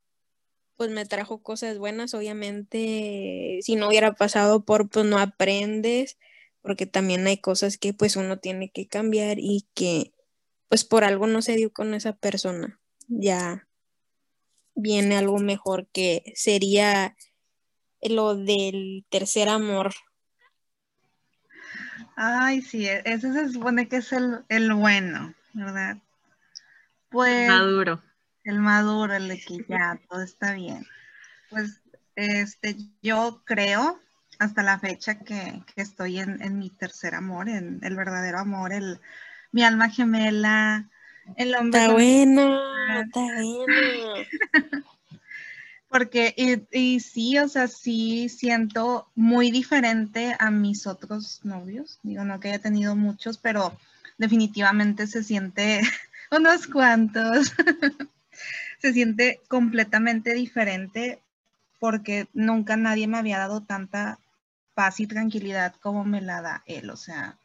pues 0.77 0.91
me 0.91 1.07
trajo 1.07 1.43
cosas 1.43 1.79
buenas, 1.79 2.13
obviamente 2.15 3.59
si 3.63 3.77
no 3.77 3.89
hubiera 3.89 4.15
pasado 4.15 4.65
por 4.65 4.89
pues 4.89 5.07
no 5.07 5.19
aprendes, 5.19 6.19
porque 6.61 6.87
también 6.87 7.27
hay 7.29 7.39
cosas 7.39 7.79
que 7.79 7.95
pues 7.95 8.17
uno 8.17 8.41
tiene 8.41 8.71
que 8.71 8.89
cambiar 8.89 9.39
y 9.39 9.69
que 9.75 10.13
pues 10.69 10.85
por 10.85 11.05
algo 11.05 11.29
no 11.29 11.41
se 11.41 11.55
dio 11.55 11.73
con 11.73 11.95
esa 11.95 12.15
persona, 12.17 12.81
ya 13.07 13.69
viene 14.75 15.17
algo 15.17 15.39
mejor 15.39 15.89
que 15.93 16.33
sería 16.35 17.17
lo 18.03 18.35
del 18.35 19.05
tercer 19.09 19.49
amor. 19.49 19.93
Ay, 22.17 22.63
sí, 22.63 22.87
e-, 22.89 23.03
ese 23.05 23.33
se 23.33 23.49
supone 23.51 23.89
que 23.89 23.97
es 23.97 24.13
el, 24.13 24.45
el 24.49 24.73
bueno, 24.75 25.35
¿verdad? 25.53 25.99
Pues. 27.11 27.49
Maduro. 27.49 28.03
El 28.45 28.61
maduro, 28.61 29.15
el 29.15 29.29
de 29.29 29.41
que 29.41 29.59
ya 29.69 30.01
todo 30.09 30.23
está 30.23 30.55
bien. 30.55 30.87
Pues 31.51 31.81
este, 32.17 32.77
yo 33.03 33.43
creo 33.45 34.01
hasta 34.39 34.63
la 34.63 34.79
fecha 34.79 35.21
que, 35.21 35.63
estoy 35.77 36.19
en, 36.19 36.59
mi 36.59 36.71
tercer 36.71 37.15
amor, 37.15 37.49
en 37.49 37.81
el 37.83 37.95
verdadero 37.95 38.39
amor, 38.39 38.73
el, 38.73 39.01
mi 39.53 39.63
alma 39.65 39.91
gemela, 39.91 40.89
el 41.37 41.55
hombre. 41.55 41.81
Está 41.81 41.93
bueno, 41.93 42.61
está 43.01 43.21
bueno. 43.21 44.15
Porque, 45.89 46.35
y, 46.71 47.01
sí, 47.01 47.39
o 47.39 47.49
sea, 47.49 47.67
sí 47.67 48.29
siento 48.29 49.09
muy 49.15 49.51
diferente 49.51 50.37
a 50.39 50.51
mis 50.51 50.87
otros 50.87 51.41
novios. 51.45 51.99
Digo, 52.03 52.25
no 52.25 52.41
que 52.41 52.49
haya 52.49 52.59
tenido 52.59 52.95
muchos, 52.95 53.39
pero 53.39 53.77
definitivamente 54.19 55.07
se 55.07 55.23
siente 55.25 55.81
unos 56.31 56.67
cuantos. 56.67 57.53
Se 58.81 58.93
siente 58.93 59.41
completamente 59.49 60.35
diferente 60.35 61.21
porque 61.81 62.29
nunca 62.33 62.77
nadie 62.77 63.09
me 63.09 63.19
había 63.19 63.39
dado 63.39 63.61
tanta 63.61 64.21
paz 64.75 65.01
y 65.01 65.09
tranquilidad 65.09 65.75
como 65.81 66.05
me 66.05 66.21
la 66.21 66.41
da 66.41 66.63
él, 66.67 66.89
o 66.91 66.97
sea. 66.97 67.37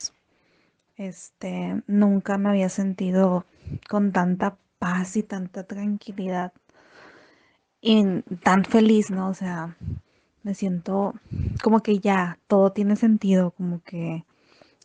Este, 0.96 1.82
nunca 1.88 2.38
me 2.38 2.50
había 2.50 2.70
sentido 2.70 3.48
con 3.90 4.12
tanta 4.12 4.58
paz 4.78 5.18
y 5.18 5.24
tanta 5.24 5.64
tranquilidad 5.64 6.54
y 7.84 8.22
tan 8.44 8.64
feliz, 8.64 9.12
¿no? 9.12 9.28
O 9.30 9.34
sea, 9.34 9.78
me 10.44 10.56
siento 10.56 11.14
como 11.62 11.82
que 11.84 12.00
ya 12.00 12.40
todo 12.48 12.72
tiene 12.72 12.96
sentido, 12.96 13.52
como 13.52 13.84
que 13.84 14.26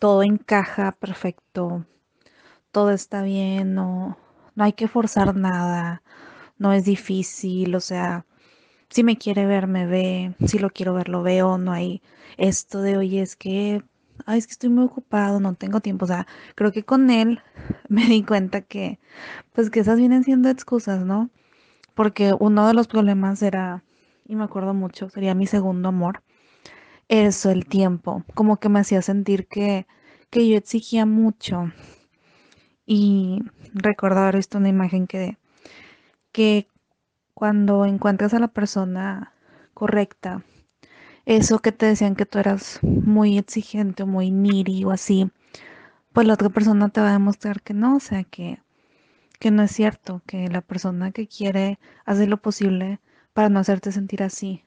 todo 0.01 0.23
encaja 0.25 0.93
perfecto, 0.93 1.87
todo 2.73 2.91
está 2.93 3.23
bien, 3.23 3.75
no, 3.75 4.19
no 4.57 4.65
hay 4.65 4.73
que 4.75 4.89
forzar 4.89 5.37
nada, 5.37 6.03
no 6.59 6.73
es 6.73 6.85
difícil, 6.87 7.75
o 7.77 7.81
sea, 7.81 8.27
si 8.91 9.05
me 9.05 9.19
quiere 9.19 9.47
ver, 9.47 9.67
me 9.69 9.87
ve, 9.87 10.35
si 10.47 10.59
lo 10.59 10.71
quiero 10.71 10.95
ver, 10.95 11.09
lo 11.09 11.23
veo, 11.23 11.59
no 11.59 11.73
hay 11.73 12.03
esto 12.39 12.83
de, 12.83 12.97
oye, 12.99 13.23
es 13.23 13.37
que, 13.37 13.83
ay, 14.27 14.39
es 14.41 14.47
que 14.47 14.53
estoy 14.53 14.71
muy 14.71 14.85
ocupado, 14.87 15.41
no 15.41 15.55
tengo 15.55 15.81
tiempo, 15.81 16.07
o 16.07 16.09
sea, 16.09 16.27
creo 16.57 16.73
que 16.73 16.85
con 16.85 17.11
él 17.11 17.41
me 17.89 18.07
di 18.07 18.25
cuenta 18.25 18.63
que, 18.63 19.01
pues 19.55 19.71
que 19.71 19.81
esas 19.81 19.99
vienen 19.99 20.25
siendo 20.25 20.49
excusas, 20.51 21.05
¿no? 21.05 21.31
Porque 21.99 22.33
uno 22.39 22.69
de 22.69 22.75
los 22.75 22.87
problemas 22.87 23.43
era, 23.43 23.83
y 24.25 24.37
me 24.37 24.45
acuerdo 24.45 24.73
mucho, 24.73 25.11
sería 25.11 25.35
mi 25.35 25.49
segundo 25.49 25.89
amor, 25.89 26.23
eso, 27.09 27.51
el 27.51 27.67
tiempo, 27.67 28.23
como 28.35 28.59
que 28.59 28.69
me 28.69 28.79
hacía 28.79 29.03
sentir 29.03 29.49
que, 29.49 29.89
que 30.31 30.49
yo 30.49 30.57
exigía 30.57 31.07
mucho, 31.07 31.73
y 32.87 33.41
recordar 33.75 34.37
esto 34.37 34.59
una 34.59 34.69
imagen 34.69 35.09
que, 35.09 35.39
que 36.31 36.69
cuando 37.35 37.85
encuentras 37.85 38.33
a 38.33 38.39
la 38.39 38.47
persona 38.47 39.33
correcta, 39.75 40.45
eso 41.27 41.59
que 41.59 41.73
te 41.73 41.87
decían 41.87 42.15
que 42.15 42.27
tú 42.27 42.39
eras 42.39 42.79
muy 42.83 43.39
exigente 43.39 44.05
o 44.05 44.07
muy 44.07 44.31
niri 44.31 44.85
o 44.85 44.93
así, 44.93 45.33
pues 46.13 46.29
la 46.29 46.35
otra 46.35 46.51
persona 46.51 46.91
te 46.91 47.01
va 47.01 47.09
a 47.09 47.15
demostrar 47.15 47.61
que 47.61 47.75
no, 47.75 47.97
o 47.97 48.01
sea, 48.01 48.23
que, 48.23 48.61
que 49.39 49.51
no 49.51 49.63
es 49.63 49.73
cierto, 49.73 50.23
que 50.27 50.49
la 50.49 50.61
persona 50.61 51.13
que 51.13 51.29
quiere 51.29 51.79
hacer 52.05 52.29
lo 52.29 52.39
posible 52.39 53.01
para 53.33 53.49
no 53.49 53.61
hacerte 53.61 53.93
sentir 53.93 54.23
así. 54.23 54.65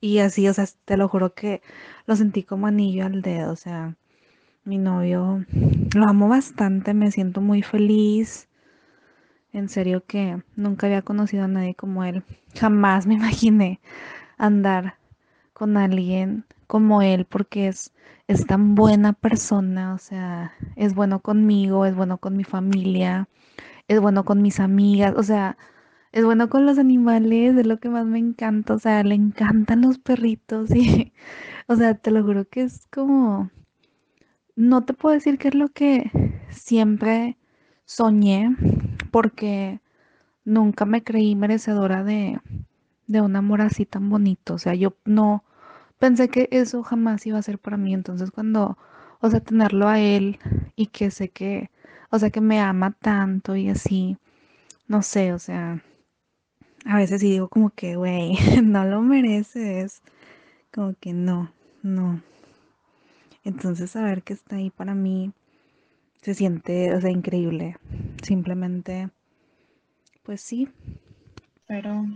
Y 0.00 0.18
así, 0.18 0.48
o 0.48 0.54
sea, 0.54 0.66
te 0.84 0.96
lo 0.96 1.08
juro 1.08 1.34
que 1.34 1.62
lo 2.06 2.16
sentí 2.16 2.42
como 2.42 2.66
anillo 2.66 3.06
al 3.06 3.22
dedo, 3.22 3.52
o 3.52 3.56
sea, 3.56 3.96
mi 4.64 4.78
novio 4.78 5.44
lo 5.94 6.08
amo 6.08 6.28
bastante, 6.28 6.94
me 6.94 7.10
siento 7.10 7.40
muy 7.40 7.62
feliz. 7.62 8.48
En 9.52 9.68
serio 9.68 10.04
que 10.06 10.42
nunca 10.56 10.86
había 10.86 11.02
conocido 11.02 11.44
a 11.44 11.48
nadie 11.48 11.74
como 11.74 12.04
él. 12.04 12.22
Jamás 12.54 13.06
me 13.06 13.14
imaginé 13.20 13.80
andar 14.36 14.96
con 15.52 15.76
alguien 15.76 16.44
como 16.66 17.02
él 17.02 17.24
porque 17.24 17.68
es, 17.68 17.92
es 18.28 18.46
tan 18.46 18.74
buena 18.74 19.14
persona, 19.14 19.94
o 19.94 19.98
sea, 19.98 20.52
es 20.76 20.94
bueno 20.94 21.20
conmigo, 21.20 21.86
es 21.86 21.96
bueno 21.96 22.18
con 22.18 22.36
mi 22.36 22.44
familia, 22.44 23.26
es 23.88 24.00
bueno 24.00 24.24
con 24.24 24.42
mis 24.42 24.60
amigas, 24.60 25.14
o 25.16 25.22
sea, 25.22 25.56
es 26.12 26.24
bueno 26.24 26.48
con 26.48 26.66
los 26.66 26.78
animales, 26.78 27.56
es 27.56 27.66
lo 27.66 27.78
que 27.78 27.90
más 27.90 28.06
me 28.06 28.18
encanta, 28.18 28.74
o 28.74 28.78
sea, 28.78 29.02
le 29.04 29.14
encantan 29.14 29.82
los 29.82 29.98
perritos 29.98 30.70
y, 30.74 31.12
o 31.68 31.76
sea, 31.76 31.94
te 31.94 32.10
lo 32.10 32.24
juro 32.24 32.46
que 32.48 32.62
es 32.62 32.86
como, 32.88 33.50
no 34.56 34.84
te 34.84 34.94
puedo 34.94 35.14
decir 35.14 35.38
qué 35.38 35.48
es 35.48 35.54
lo 35.54 35.68
que 35.70 36.10
siempre 36.50 37.38
soñé, 37.84 38.56
porque 39.10 39.80
nunca 40.44 40.84
me 40.86 41.04
creí 41.04 41.36
merecedora 41.36 42.04
de, 42.04 42.40
un 43.08 43.36
amor 43.36 43.60
así 43.62 43.86
tan 43.86 44.10
bonito. 44.10 44.54
O 44.54 44.58
sea, 44.58 44.74
yo 44.74 44.96
no 45.04 45.44
pensé 45.98 46.28
que 46.28 46.48
eso 46.52 46.82
jamás 46.82 47.26
iba 47.26 47.38
a 47.38 47.42
ser 47.42 47.58
para 47.58 47.76
mí. 47.76 47.94
Entonces, 47.94 48.30
cuando, 48.30 48.78
o 49.20 49.30
sea, 49.30 49.40
tenerlo 49.40 49.88
a 49.88 50.00
él 50.00 50.38
y 50.76 50.88
que 50.88 51.10
sé 51.10 51.30
que, 51.30 51.70
o 52.10 52.18
sea, 52.18 52.30
que 52.30 52.40
me 52.40 52.60
ama 52.60 52.92
tanto 52.92 53.56
y 53.56 53.68
así, 53.68 54.16
no 54.86 55.02
sé, 55.02 55.32
o 55.32 55.38
sea, 55.38 55.82
a 56.84 56.96
veces 56.96 57.20
sí 57.20 57.30
digo 57.30 57.48
como 57.48 57.70
que, 57.70 57.96
güey, 57.96 58.36
no 58.62 58.84
lo 58.84 59.02
mereces. 59.02 60.02
Como 60.72 60.94
que 61.00 61.12
no, 61.12 61.52
no. 61.82 62.22
Entonces 63.44 63.90
saber 63.90 64.22
que 64.22 64.34
está 64.34 64.56
ahí 64.56 64.70
para 64.70 64.94
mí 64.94 65.32
se 66.22 66.34
siente, 66.34 66.94
o 66.94 67.00
sea, 67.00 67.10
increíble. 67.10 67.76
Simplemente, 68.22 69.10
pues 70.22 70.40
sí. 70.40 70.68
Pero 71.66 72.06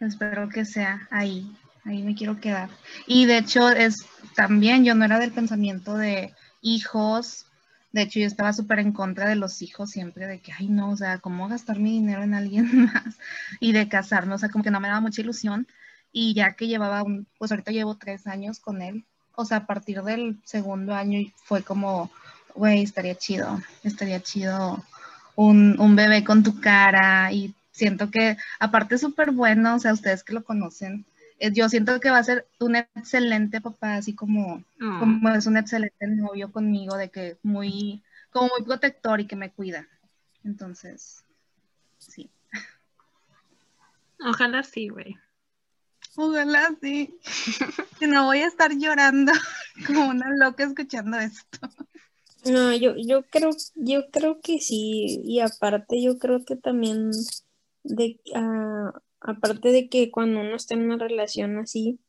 espero 0.00 0.48
que 0.48 0.64
sea 0.64 1.06
ahí, 1.10 1.56
ahí 1.84 2.02
me 2.02 2.14
quiero 2.14 2.40
quedar. 2.40 2.68
Y 3.06 3.26
de 3.26 3.38
hecho 3.38 3.68
es 3.68 4.06
también, 4.34 4.84
yo 4.84 4.94
no 4.94 5.04
era 5.04 5.18
del 5.18 5.32
pensamiento 5.32 5.96
de 5.96 6.34
hijos, 6.60 7.46
De 7.92 8.02
hecho, 8.02 8.20
yo 8.20 8.26
estaba 8.26 8.52
súper 8.52 8.78
en 8.78 8.92
contra 8.92 9.28
de 9.28 9.36
los 9.36 9.60
hijos 9.62 9.90
siempre, 9.90 10.26
de 10.26 10.40
que, 10.40 10.52
ay, 10.52 10.68
no, 10.68 10.90
o 10.90 10.96
sea, 10.96 11.18
¿cómo 11.18 11.48
gastar 11.48 11.78
mi 11.78 11.92
dinero 11.92 12.22
en 12.22 12.34
alguien 12.34 12.86
más? 12.92 13.18
Y 13.60 13.72
de 13.72 13.88
casarme, 13.88 14.34
o 14.34 14.38
sea, 14.38 14.48
como 14.48 14.64
que 14.64 14.70
no 14.70 14.80
me 14.80 14.88
daba 14.88 15.00
mucha 15.00 15.20
ilusión. 15.20 15.66
Y 16.12 16.34
ya 16.34 16.54
que 16.54 16.68
llevaba 16.68 17.02
un, 17.02 17.26
pues 17.38 17.50
ahorita 17.50 17.72
llevo 17.72 17.96
tres 17.96 18.26
años 18.26 18.60
con 18.60 18.82
él, 18.82 19.06
o 19.34 19.44
sea, 19.44 19.58
a 19.58 19.66
partir 19.66 20.02
del 20.02 20.40
segundo 20.44 20.94
año 20.94 21.20
fue 21.44 21.62
como, 21.62 22.10
güey, 22.54 22.82
estaría 22.82 23.14
chido, 23.14 23.60
estaría 23.82 24.20
chido 24.22 24.84
un, 25.36 25.80
un, 25.80 25.96
bebé 25.96 26.24
con 26.24 26.42
tu 26.42 26.60
cara 26.60 27.32
y 27.32 27.54
siento 27.70 28.10
que 28.10 28.36
aparte 28.60 28.96
es 28.96 29.00
súper 29.00 29.30
bueno, 29.30 29.76
o 29.76 29.78
sea, 29.78 29.94
ustedes 29.94 30.22
que 30.22 30.34
lo 30.34 30.44
conocen, 30.44 31.06
yo 31.50 31.68
siento 31.68 31.98
que 32.00 32.10
va 32.10 32.18
a 32.18 32.24
ser 32.24 32.46
un 32.60 32.76
excelente 32.76 33.60
papá, 33.60 33.96
así 33.96 34.14
como, 34.14 34.62
Mm. 34.78 34.98
como 34.98 35.28
es 35.30 35.46
un 35.46 35.56
excelente 35.56 36.06
novio 36.06 36.52
conmigo, 36.52 36.96
de 36.96 37.10
que 37.10 37.36
muy, 37.42 38.02
como 38.30 38.48
muy 38.48 38.64
protector 38.64 39.20
y 39.20 39.26
que 39.26 39.36
me 39.36 39.50
cuida. 39.50 39.86
Entonces, 40.44 41.24
sí. 41.98 42.30
Ojalá 44.24 44.62
sí, 44.62 44.88
güey. 44.88 45.16
Ojalá 46.16 46.74
sí. 46.80 47.18
Si 47.98 48.06
no 48.06 48.26
voy 48.26 48.38
a 48.40 48.46
estar 48.46 48.72
llorando 48.76 49.32
como 49.86 50.08
una 50.08 50.28
loca 50.36 50.64
escuchando 50.64 51.18
esto. 51.18 51.58
No, 52.44 52.72
yo, 52.74 52.94
yo 52.96 53.22
creo, 53.30 53.50
yo 53.76 54.10
creo 54.10 54.40
que 54.40 54.58
sí, 54.58 55.20
y 55.24 55.40
aparte 55.40 56.02
yo 56.02 56.18
creo 56.18 56.44
que 56.44 56.56
también 56.56 57.12
de 57.84 58.20
ah, 58.34 58.92
aparte 59.22 59.72
de 59.72 59.88
que 59.88 60.10
cuando 60.10 60.40
uno 60.40 60.56
está 60.56 60.74
en 60.74 60.82
una 60.82 60.98
relación 60.98 61.58
así, 61.58 62.00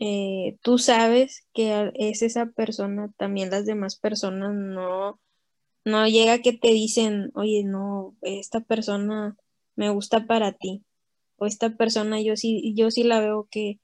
eh, 0.00 0.56
tú 0.62 0.78
sabes 0.78 1.46
que 1.52 1.92
es 1.94 2.22
esa 2.22 2.46
persona, 2.46 3.12
también 3.18 3.50
las 3.50 3.66
demás 3.66 3.96
personas 3.96 4.54
no, 4.54 5.20
no 5.84 6.08
llega 6.08 6.40
que 6.40 6.52
te 6.52 6.68
dicen, 6.68 7.30
oye, 7.34 7.64
no, 7.64 8.16
esta 8.22 8.60
persona 8.60 9.36
me 9.76 9.90
gusta 9.90 10.26
para 10.26 10.52
ti, 10.52 10.84
o 11.36 11.46
esta 11.46 11.76
persona 11.76 12.20
yo 12.20 12.36
sí, 12.36 12.72
yo 12.74 12.90
sí 12.90 13.02
la 13.04 13.20
veo 13.20 13.48
que, 13.50 13.80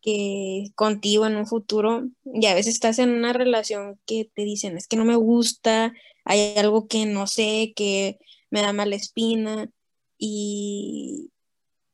que 0.00 0.70
contigo 0.74 1.26
en 1.26 1.36
un 1.36 1.46
futuro, 1.46 2.08
y 2.24 2.46
a 2.46 2.54
veces 2.54 2.74
estás 2.74 2.98
en 2.98 3.10
una 3.10 3.32
relación 3.34 4.00
que 4.06 4.30
te 4.34 4.44
dicen, 4.44 4.76
es 4.76 4.88
que 4.88 4.96
no 4.96 5.04
me 5.04 5.16
gusta, 5.16 5.92
hay 6.24 6.54
algo 6.56 6.86
que 6.88 7.04
no 7.06 7.26
sé, 7.26 7.72
que 7.76 8.18
me 8.50 8.62
da 8.62 8.72
mala 8.72 8.96
espina, 8.96 9.70
y 10.16 11.30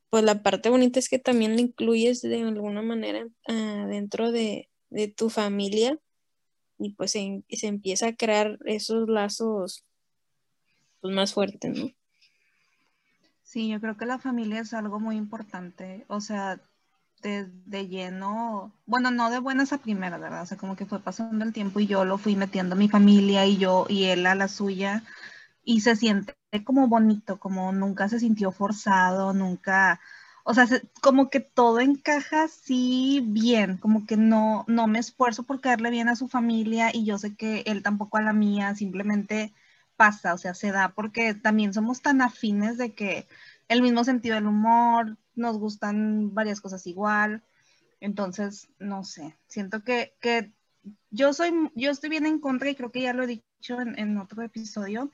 pues 0.09 0.23
la 0.23 0.41
parte 0.41 0.69
bonita 0.69 0.99
es 0.99 1.09
que 1.09 1.19
también 1.19 1.53
lo 1.53 1.61
incluyes 1.61 2.21
de 2.21 2.41
alguna 2.41 2.81
manera 2.81 3.25
uh, 3.25 3.87
dentro 3.87 4.31
de, 4.31 4.69
de, 4.89 5.07
tu 5.07 5.29
familia 5.29 5.99
y 6.77 6.91
pues 6.93 7.11
se, 7.11 7.43
se, 7.49 7.67
empieza 7.67 8.07
a 8.07 8.15
crear 8.15 8.57
esos 8.65 9.07
lazos 9.07 9.85
pues, 11.01 11.13
más 11.13 11.33
fuertes, 11.33 11.77
¿no? 11.77 11.91
Sí, 13.43 13.69
yo 13.69 13.81
creo 13.81 13.97
que 13.97 14.05
la 14.05 14.19
familia 14.19 14.61
es 14.61 14.73
algo 14.73 14.99
muy 14.99 15.15
importante, 15.15 16.05
o 16.07 16.21
sea, 16.21 16.61
de, 17.21 17.47
de, 17.65 17.87
lleno, 17.87 18.71
bueno, 18.85 19.11
no 19.11 19.29
de 19.29 19.39
buenas 19.39 19.73
a 19.73 19.79
primeras, 19.79 20.21
¿verdad? 20.21 20.43
O 20.43 20.45
sea, 20.45 20.57
como 20.57 20.75
que 20.75 20.85
fue 20.85 20.99
pasando 20.99 21.43
el 21.43 21.53
tiempo 21.53 21.79
y 21.79 21.87
yo 21.87 22.05
lo 22.05 22.17
fui 22.17 22.35
metiendo 22.35 22.75
a 22.75 22.77
mi 22.77 22.89
familia 22.89 23.45
y 23.45 23.57
yo 23.57 23.85
y 23.89 24.05
él 24.05 24.25
a 24.25 24.35
la 24.35 24.47
suya 24.47 25.03
y 25.63 25.81
se 25.81 25.95
siente 25.95 26.38
como 26.65 26.87
bonito, 26.87 27.39
como 27.39 27.71
nunca 27.71 28.09
se 28.09 28.19
sintió 28.19 28.51
forzado, 28.51 29.33
nunca, 29.33 29.99
o 30.43 30.53
sea, 30.53 30.67
se, 30.67 30.81
como 31.01 31.29
que 31.29 31.39
todo 31.39 31.79
encaja 31.79 32.43
así 32.43 33.23
bien, 33.27 33.77
como 33.77 34.05
que 34.05 34.17
no, 34.17 34.65
no 34.67 34.87
me 34.87 34.99
esfuerzo 34.99 35.43
por 35.43 35.61
caerle 35.61 35.91
bien 35.91 36.09
a 36.09 36.15
su 36.15 36.27
familia 36.27 36.89
y 36.93 37.05
yo 37.05 37.17
sé 37.17 37.35
que 37.35 37.63
él 37.67 37.83
tampoco 37.83 38.17
a 38.17 38.21
la 38.21 38.33
mía, 38.33 38.75
simplemente 38.75 39.53
pasa, 39.95 40.33
o 40.33 40.37
sea, 40.37 40.53
se 40.55 40.71
da 40.71 40.89
porque 40.89 41.33
también 41.33 41.73
somos 41.73 42.01
tan 42.01 42.21
afines 42.21 42.77
de 42.77 42.93
que 42.93 43.27
el 43.67 43.81
mismo 43.81 44.03
sentido 44.03 44.35
del 44.35 44.47
humor, 44.47 45.17
nos 45.35 45.57
gustan 45.57 46.33
varias 46.33 46.61
cosas 46.61 46.87
igual, 46.87 47.43
entonces, 47.99 48.69
no 48.79 49.03
sé, 49.03 49.35
siento 49.47 49.83
que, 49.83 50.13
que 50.21 50.51
yo 51.11 51.33
soy, 51.33 51.51
yo 51.75 51.91
estoy 51.91 52.09
bien 52.09 52.25
en 52.25 52.39
contra 52.39 52.69
y 52.69 52.75
creo 52.75 52.91
que 52.91 53.01
ya 53.01 53.13
lo 53.13 53.23
he 53.23 53.27
dicho 53.27 53.81
en, 53.81 53.99
en 53.99 54.17
otro 54.17 54.41
episodio, 54.41 55.11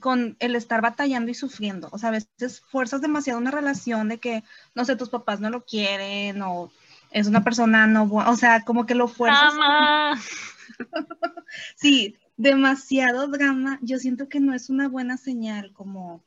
con 0.00 0.36
el 0.40 0.56
estar 0.56 0.82
batallando 0.82 1.30
y 1.30 1.34
sufriendo. 1.34 1.88
O 1.92 1.98
sea, 1.98 2.10
a 2.10 2.12
veces 2.12 2.60
fuerzas 2.60 3.00
demasiado 3.00 3.38
una 3.38 3.50
relación 3.50 4.08
de 4.08 4.18
que, 4.18 4.44
no 4.74 4.84
sé, 4.84 4.96
tus 4.96 5.08
papás 5.08 5.40
no 5.40 5.50
lo 5.50 5.64
quieren 5.64 6.42
o 6.42 6.70
es 7.10 7.26
una 7.26 7.42
persona 7.42 7.86
no 7.86 8.06
buena, 8.06 8.30
o 8.30 8.36
sea, 8.36 8.64
como 8.64 8.86
que 8.86 8.94
lo 8.94 9.08
fuerzas. 9.08 9.54
¡Drama! 9.54 10.20
sí, 11.76 12.16
demasiado 12.36 13.28
drama. 13.28 13.78
Yo 13.82 13.98
siento 13.98 14.28
que 14.28 14.40
no 14.40 14.54
es 14.54 14.68
una 14.70 14.88
buena 14.88 15.16
señal, 15.16 15.72
como, 15.72 16.22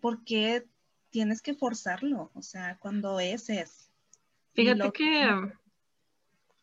¿por 0.00 0.24
qué 0.24 0.66
tienes 1.10 1.42
que 1.42 1.54
forzarlo? 1.54 2.30
O 2.34 2.42
sea, 2.42 2.78
cuando 2.78 3.20
es, 3.20 3.50
es. 3.50 3.90
Fíjate 4.54 4.78
lo... 4.78 4.92
que, 4.92 5.52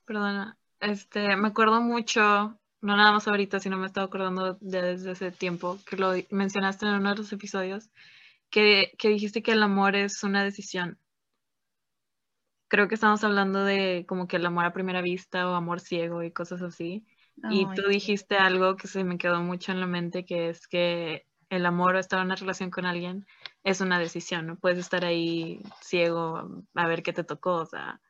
perdona, 0.05 0.57
este, 0.79 1.35
me 1.35 1.47
acuerdo 1.47 1.81
mucho 1.81 2.59
no 2.81 2.95
nada 2.95 3.11
más 3.11 3.27
ahorita, 3.27 3.59
sino 3.59 3.77
me 3.77 3.85
estaba 3.85 4.07
acordando 4.07 4.57
de 4.61 4.81
desde 4.81 5.11
ese 5.11 5.31
tiempo, 5.31 5.77
que 5.85 5.97
lo 5.97 6.13
mencionaste 6.31 6.85
en 6.85 6.93
uno 6.93 7.09
de 7.09 7.17
los 7.17 7.31
episodios, 7.33 7.89
que, 8.49 8.93
que, 8.97 9.09
dijiste 9.09 9.43
que 9.43 9.51
el 9.51 9.63
amor 9.63 9.95
es 9.95 10.23
una 10.23 10.43
decisión. 10.43 10.97
Creo 12.67 12.87
que 12.87 12.95
estamos 12.95 13.23
hablando 13.23 13.63
de 13.63 14.05
como 14.07 14.27
que 14.27 14.37
el 14.37 14.45
amor 14.45 14.65
a 14.65 14.73
primera 14.73 15.01
vista 15.01 15.49
o 15.49 15.55
amor 15.55 15.79
ciego 15.79 16.23
y 16.23 16.31
cosas 16.31 16.61
así. 16.61 17.05
Y 17.49 17.65
tú 17.73 17.87
dijiste 17.87 18.37
algo 18.37 18.75
que 18.75 18.87
se 18.87 19.03
me 19.03 19.17
quedó 19.17 19.41
mucho 19.41 19.71
en 19.71 19.79
la 19.79 19.87
mente, 19.87 20.25
que 20.25 20.49
es 20.49 20.67
que 20.67 21.25
el 21.49 21.65
amor 21.65 21.95
o 21.95 21.99
estar 21.99 22.19
en 22.19 22.25
una 22.25 22.35
relación 22.35 22.69
con 22.69 22.85
alguien 22.85 23.25
es 23.63 23.81
una 23.81 23.99
decisión, 23.99 24.47
no 24.47 24.57
puedes 24.57 24.79
estar 24.79 25.05
ahí 25.05 25.61
ciego 25.81 26.63
a 26.75 26.87
ver 26.87 27.03
qué 27.03 27.13
te 27.13 27.23
tocó, 27.23 27.55
o 27.55 27.65
sea, 27.65 28.01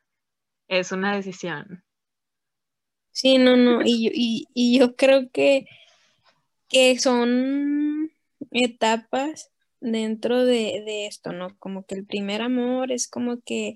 es 0.68 0.92
una 0.92 1.16
decisión. 1.16 1.84
Sí, 3.12 3.38
no, 3.38 3.58
no, 3.58 3.82
y 3.84 4.06
yo, 4.06 4.12
y, 4.14 4.78
yo 4.80 4.96
creo 4.96 5.30
que, 5.32 5.66
que 6.70 6.98
son 7.00 8.12
etapas 8.52 9.52
dentro 9.82 10.46
de, 10.46 10.84
de, 10.86 11.08
esto, 11.08 11.34
¿no? 11.34 11.58
Como 11.60 11.86
que 11.86 11.96
el 11.96 12.06
primer 12.06 12.42
amor 12.42 12.92
es 12.92 13.08
como 13.08 13.42
que 13.42 13.76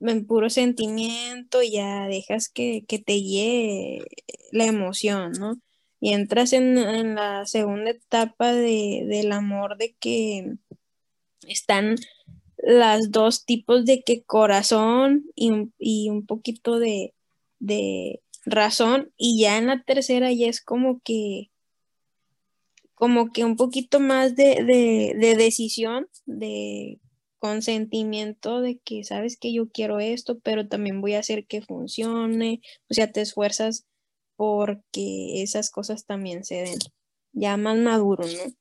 en 0.00 0.26
puro 0.26 0.50
sentimiento, 0.50 1.62
ya 1.62 2.06
dejas 2.06 2.48
que, 2.48 2.84
que 2.86 2.98
te 2.98 3.14
guíe 3.14 4.04
la 4.52 4.64
emoción, 4.66 5.32
¿no? 5.32 5.60
Y 6.00 6.12
entras 6.12 6.52
en, 6.52 6.78
en 6.78 7.14
la 7.14 7.46
segunda 7.46 7.90
etapa 7.90 8.52
de, 8.52 9.04
del 9.06 9.32
amor 9.32 9.76
de 9.78 9.94
que 10.00 10.54
están 11.46 11.96
las 12.58 13.10
dos 13.10 13.44
tipos 13.44 13.84
de 13.84 14.02
que 14.02 14.22
corazón 14.22 15.24
y, 15.34 15.70
y 15.78 16.10
un 16.10 16.26
poquito 16.26 16.78
de, 16.78 17.14
razón 18.44 19.12
y 19.16 19.40
ya 19.40 19.58
en 19.58 19.66
la 19.66 19.82
tercera 19.82 20.32
ya 20.32 20.46
es 20.46 20.60
como 20.62 21.00
que 21.00 21.50
como 22.94 23.32
que 23.32 23.44
un 23.44 23.56
poquito 23.56 23.98
más 23.98 24.36
de, 24.36 24.62
de, 24.62 25.14
de, 25.18 25.34
decisión, 25.34 26.06
de 26.24 27.00
consentimiento 27.40 28.60
de 28.60 28.78
que 28.78 29.02
sabes 29.02 29.36
que 29.36 29.52
yo 29.52 29.68
quiero 29.68 29.98
esto, 29.98 30.38
pero 30.38 30.68
también 30.68 31.00
voy 31.00 31.14
a 31.14 31.18
hacer 31.18 31.44
que 31.44 31.62
funcione, 31.62 32.60
o 32.88 32.94
sea, 32.94 33.10
te 33.10 33.20
esfuerzas 33.20 33.86
porque 34.36 35.42
esas 35.42 35.70
cosas 35.70 36.06
también 36.06 36.44
se 36.44 36.62
den, 36.62 36.78
ya 37.32 37.56
más 37.56 37.76
maduro, 37.76 38.24
¿no? 38.24 38.54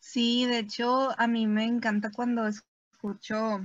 Sí, 0.00 0.46
de 0.46 0.60
hecho, 0.60 1.10
a 1.20 1.26
mí 1.26 1.46
me 1.46 1.64
encanta 1.64 2.10
cuando 2.10 2.46
escucho 2.46 3.60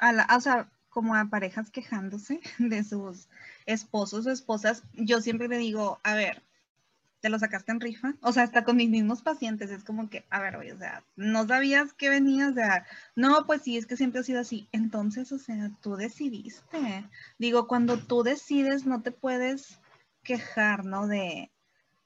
a 0.00 0.12
la, 0.12 0.26
o 0.36 0.40
sea, 0.40 0.72
como 0.88 1.14
a 1.14 1.26
parejas 1.30 1.70
quejándose 1.70 2.40
de 2.58 2.82
sus 2.82 3.28
esposos 3.66 4.26
o 4.26 4.30
esposas, 4.30 4.82
yo 4.94 5.20
siempre 5.20 5.48
le 5.48 5.58
digo, 5.58 6.00
a 6.02 6.14
ver, 6.14 6.42
¿te 7.24 7.30
lo 7.30 7.38
sacaste 7.38 7.72
en 7.72 7.80
rifa? 7.80 8.14
O 8.20 8.32
sea, 8.32 8.42
hasta 8.42 8.64
con 8.64 8.76
mis 8.76 8.90
mismos 8.90 9.22
pacientes 9.22 9.70
es 9.70 9.82
como 9.82 10.10
que, 10.10 10.26
a 10.28 10.40
ver, 10.40 10.56
oye, 10.56 10.74
o 10.74 10.78
sea, 10.78 11.02
no 11.16 11.46
sabías 11.46 11.94
que 11.94 12.10
venías, 12.10 12.52
o 12.52 12.54
sea, 12.54 12.86
no, 13.16 13.46
pues 13.46 13.62
sí, 13.62 13.78
es 13.78 13.86
que 13.86 13.96
siempre 13.96 14.20
ha 14.20 14.24
sido 14.24 14.40
así. 14.40 14.68
Entonces, 14.72 15.32
o 15.32 15.38
sea, 15.38 15.70
tú 15.80 15.96
decidiste. 15.96 17.08
Digo, 17.38 17.66
cuando 17.66 17.96
tú 17.98 18.22
decides, 18.24 18.84
no 18.84 19.00
te 19.00 19.10
puedes 19.10 19.80
quejar, 20.22 20.84
¿no? 20.84 21.06
De, 21.06 21.50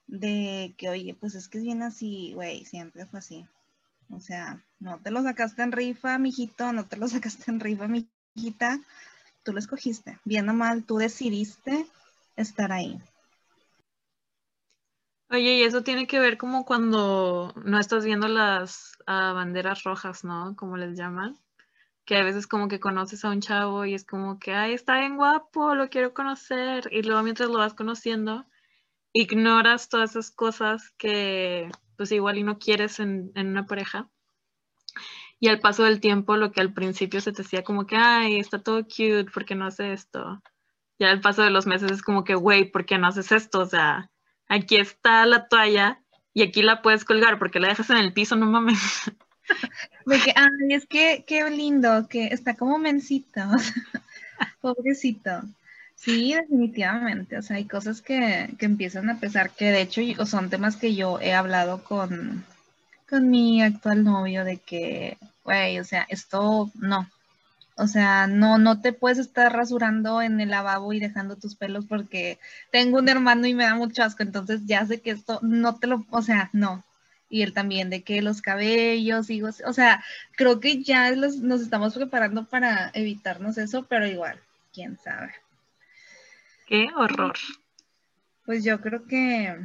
de 0.07 0.73
que, 0.77 0.87
oye, 0.87 1.13
pues 1.19 1.35
es 1.35 1.49
que 1.49 1.57
es 1.57 1.65
bien 1.65 1.83
así, 1.83 2.31
güey, 2.33 2.63
siempre 2.63 3.05
fue 3.05 3.19
así. 3.19 3.45
O 4.09 4.21
sea, 4.21 4.63
no 4.79 4.99
te 4.99 5.11
lo 5.11 5.21
sacaste 5.21 5.61
en 5.63 5.73
rifa, 5.73 6.17
mijito, 6.17 6.71
no 6.71 6.85
te 6.85 6.95
lo 6.95 7.09
sacaste 7.09 7.51
en 7.51 7.59
rifa, 7.59 7.89
mijita 7.89 8.79
tú 9.49 9.53
lo 9.53 9.59
escogiste, 9.59 10.19
bien 10.25 10.47
o 10.47 10.53
mal, 10.53 10.83
tú 10.83 10.97
decidiste 10.97 11.87
estar 12.35 12.71
ahí. 12.71 13.01
Oye, 15.31 15.55
y 15.55 15.63
eso 15.63 15.81
tiene 15.81 16.05
que 16.05 16.19
ver 16.19 16.37
como 16.37 16.65
cuando 16.65 17.51
no 17.65 17.79
estás 17.79 18.05
viendo 18.05 18.27
las 18.27 18.95
uh, 19.07 19.33
banderas 19.33 19.81
rojas, 19.83 20.23
¿no? 20.23 20.55
Como 20.55 20.77
les 20.77 20.95
llaman. 20.95 21.35
Que 22.05 22.17
a 22.17 22.23
veces 22.23 22.45
como 22.45 22.67
que 22.67 22.79
conoces 22.79 23.25
a 23.25 23.31
un 23.31 23.41
chavo 23.41 23.85
y 23.85 23.95
es 23.95 24.05
como 24.05 24.37
que, 24.37 24.53
ay, 24.53 24.73
está 24.73 24.99
bien 24.99 25.17
guapo, 25.17 25.73
lo 25.73 25.89
quiero 25.89 26.13
conocer. 26.13 26.87
Y 26.91 27.01
luego 27.01 27.23
mientras 27.23 27.49
lo 27.49 27.57
vas 27.57 27.73
conociendo, 27.73 28.45
ignoras 29.13 29.89
todas 29.89 30.11
esas 30.11 30.29
cosas 30.29 30.91
que 30.99 31.71
pues 31.97 32.11
igual 32.11 32.37
y 32.37 32.43
no 32.43 32.59
quieres 32.59 32.99
en, 32.99 33.31
en 33.33 33.47
una 33.47 33.65
pareja. 33.65 34.11
Y 35.39 35.47
al 35.47 35.59
paso 35.59 35.83
del 35.83 36.01
tiempo, 36.01 36.35
lo 36.35 36.51
que 36.51 36.61
al 36.61 36.73
principio 36.73 37.21
se 37.21 37.31
te 37.31 37.43
decía 37.43 37.63
como 37.63 37.85
que, 37.85 37.95
ay, 37.95 38.39
está 38.39 38.61
todo 38.61 38.83
cute, 38.83 39.25
¿por 39.33 39.45
qué 39.45 39.55
no 39.55 39.65
hace 39.65 39.93
esto? 39.93 40.41
Ya 40.99 41.11
al 41.11 41.21
paso 41.21 41.43
de 41.43 41.49
los 41.49 41.65
meses 41.65 41.91
es 41.91 42.01
como 42.01 42.25
que, 42.25 42.35
güey, 42.35 42.65
¿por 42.65 42.85
qué 42.85 42.97
no 42.97 43.07
haces 43.07 43.31
esto? 43.31 43.59
O 43.59 43.65
sea, 43.65 44.09
aquí 44.49 44.75
está 44.75 45.25
la 45.25 45.47
toalla 45.47 46.01
y 46.33 46.43
aquí 46.43 46.61
la 46.61 46.81
puedes 46.81 47.05
colgar 47.05 47.39
porque 47.39 47.59
la 47.59 47.69
dejas 47.69 47.89
en 47.89 47.97
el 47.97 48.11
piso, 48.13 48.35
no 48.35 48.47
mames. 48.47 48.79
De 50.05 50.19
que, 50.19 50.33
ay, 50.35 50.73
es 50.73 50.85
que 50.85 51.23
qué 51.25 51.49
lindo, 51.49 52.07
que 52.07 52.27
está 52.27 52.55
como 52.55 52.77
mencito. 52.77 53.41
Pobrecito. 54.61 55.41
Sí, 55.95 56.33
definitivamente. 56.33 57.37
O 57.37 57.41
sea, 57.41 57.57
hay 57.57 57.65
cosas 57.65 58.01
que, 58.01 58.53
que 58.57 58.65
empiezan 58.65 59.09
a 59.09 59.19
pesar, 59.19 59.51
que 59.51 59.65
de 59.65 59.81
hecho 59.81 60.01
son 60.25 60.49
temas 60.49 60.77
que 60.77 60.95
yo 60.95 61.19
he 61.19 61.33
hablado 61.33 61.83
con, 61.83 62.45
con 63.09 63.29
mi 63.29 63.61
actual 63.61 64.03
novio 64.03 64.45
de 64.45 64.57
que, 64.57 65.17
güey, 65.43 65.79
o 65.79 65.83
sea, 65.83 66.05
esto 66.09 66.71
no. 66.75 67.09
O 67.75 67.87
sea, 67.87 68.27
no, 68.27 68.57
no 68.57 68.81
te 68.81 68.91
puedes 68.91 69.19
estar 69.19 69.53
rasurando 69.53 70.21
en 70.21 70.41
el 70.41 70.49
lavabo 70.49 70.91
y 70.91 70.99
dejando 70.99 71.37
tus 71.37 71.55
pelos 71.55 71.85
porque 71.85 72.37
tengo 72.71 72.99
un 72.99 73.07
hermano 73.07 73.47
y 73.47 73.53
me 73.53 73.63
da 73.63 73.75
mucho 73.75 74.03
asco, 74.03 74.21
entonces 74.21 74.61
ya 74.65 74.85
sé 74.85 75.01
que 75.01 75.11
esto 75.11 75.39
no 75.41 75.77
te 75.77 75.87
lo, 75.87 76.05
o 76.09 76.21
sea, 76.21 76.49
no. 76.51 76.83
Y 77.29 77.41
él 77.41 77.53
también 77.53 77.89
de 77.89 78.03
que 78.03 78.21
los 78.21 78.41
cabellos, 78.41 79.29
y, 79.29 79.41
o 79.43 79.73
sea, 79.73 80.03
creo 80.35 80.59
que 80.59 80.83
ya 80.83 81.11
nos 81.11 81.61
estamos 81.61 81.93
preparando 81.93 82.45
para 82.45 82.91
evitarnos 82.93 83.57
eso, 83.57 83.85
pero 83.87 84.07
igual, 84.07 84.39
quién 84.73 84.97
sabe. 84.97 85.31
Qué 86.67 86.87
horror. 86.95 87.37
Pues 88.45 88.63
yo 88.63 88.81
creo 88.81 89.05
que, 89.05 89.55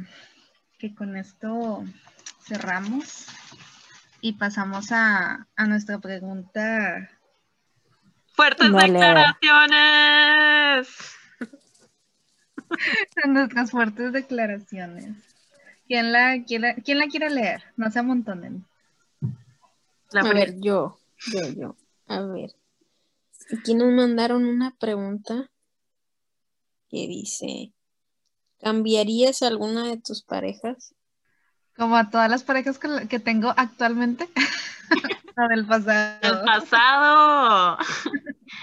que 0.77 0.95
con 0.95 1.17
esto 1.17 1.83
cerramos 2.45 3.27
y 4.21 4.33
pasamos 4.33 4.91
a, 4.91 5.47
a 5.55 5.65
nuestra 5.65 5.97
pregunta. 5.99 7.09
Fuertes 8.33 8.71
declaraciones. 8.71 10.87
a 13.23 13.27
nuestras 13.27 13.71
fuertes 13.71 14.13
declaraciones. 14.13 15.17
¿Quién 15.87 16.11
la, 16.11 16.43
quiere, 16.43 16.75
¿Quién 16.83 16.99
la 16.99 17.07
quiere 17.07 17.29
leer? 17.29 17.63
No 17.77 17.89
se 17.91 17.99
amontonen. 17.99 18.65
a 20.13 20.33
ver, 20.33 20.59
yo, 20.59 20.97
yo, 21.31 21.47
yo. 21.49 21.75
A 22.07 22.21
ver. 22.21 22.55
Aquí 23.55 23.75
nos 23.75 23.93
mandaron 23.93 24.45
una 24.45 24.71
pregunta 24.71 25.51
que 26.89 27.07
dice, 27.07 27.73
¿cambiarías 28.59 29.43
alguna 29.43 29.87
de 29.87 29.97
tus 29.97 30.23
parejas? 30.23 30.94
Como 31.77 31.97
a 31.97 32.09
todas 32.09 32.29
las 32.29 32.43
parejas 32.43 32.79
que, 32.79 33.19
tengo 33.19 33.53
actualmente. 33.55 34.29
la 35.35 35.47
del 35.49 35.65
pasado. 35.65 36.17
El 36.21 36.41
pasado. 36.45 37.77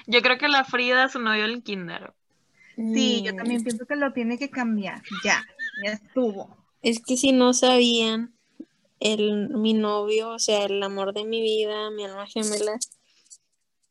Yo 0.06 0.22
creo 0.22 0.38
que 0.38 0.48
la 0.48 0.64
Frida, 0.64 1.08
su 1.08 1.18
novio 1.18 1.44
el 1.44 1.62
kinder. 1.62 2.14
Sí, 2.76 3.22
yo 3.22 3.34
también 3.36 3.62
pienso 3.62 3.84
que 3.84 3.96
lo 3.96 4.12
tiene 4.12 4.38
que 4.38 4.48
cambiar. 4.48 5.02
Ya, 5.24 5.44
ya 5.84 5.92
estuvo. 5.92 6.56
Es 6.80 7.02
que 7.02 7.16
si 7.16 7.32
no 7.32 7.52
sabían, 7.52 8.34
el, 8.98 9.50
mi 9.50 9.74
novio, 9.74 10.30
o 10.30 10.38
sea, 10.38 10.64
el 10.64 10.82
amor 10.82 11.12
de 11.12 11.24
mi 11.24 11.42
vida, 11.42 11.90
mi 11.90 12.04
alma 12.04 12.26
gemela, 12.26 12.78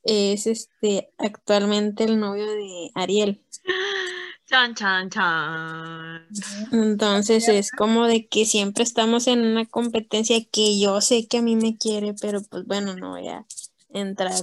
es 0.03 0.47
este 0.47 1.09
actualmente 1.17 2.05
el 2.05 2.19
novio 2.19 2.49
de 2.49 2.91
Ariel. 2.95 3.41
Chan, 4.51 4.75
chan, 4.75 5.09
chan. 5.09 6.27
Entonces 6.73 7.47
es 7.47 7.71
como 7.71 8.05
de 8.05 8.27
que 8.27 8.43
siempre 8.43 8.83
estamos 8.83 9.27
en 9.27 9.45
una 9.45 9.65
competencia 9.65 10.35
que 10.51 10.77
yo 10.77 10.99
sé 10.99 11.25
que 11.25 11.37
a 11.37 11.41
mí 11.41 11.55
me 11.55 11.77
quiere, 11.77 12.13
pero 12.19 12.41
pues 12.43 12.65
bueno, 12.65 12.93
no 12.97 13.11
voy 13.11 13.29
a 13.29 13.45
entrar 13.93 14.33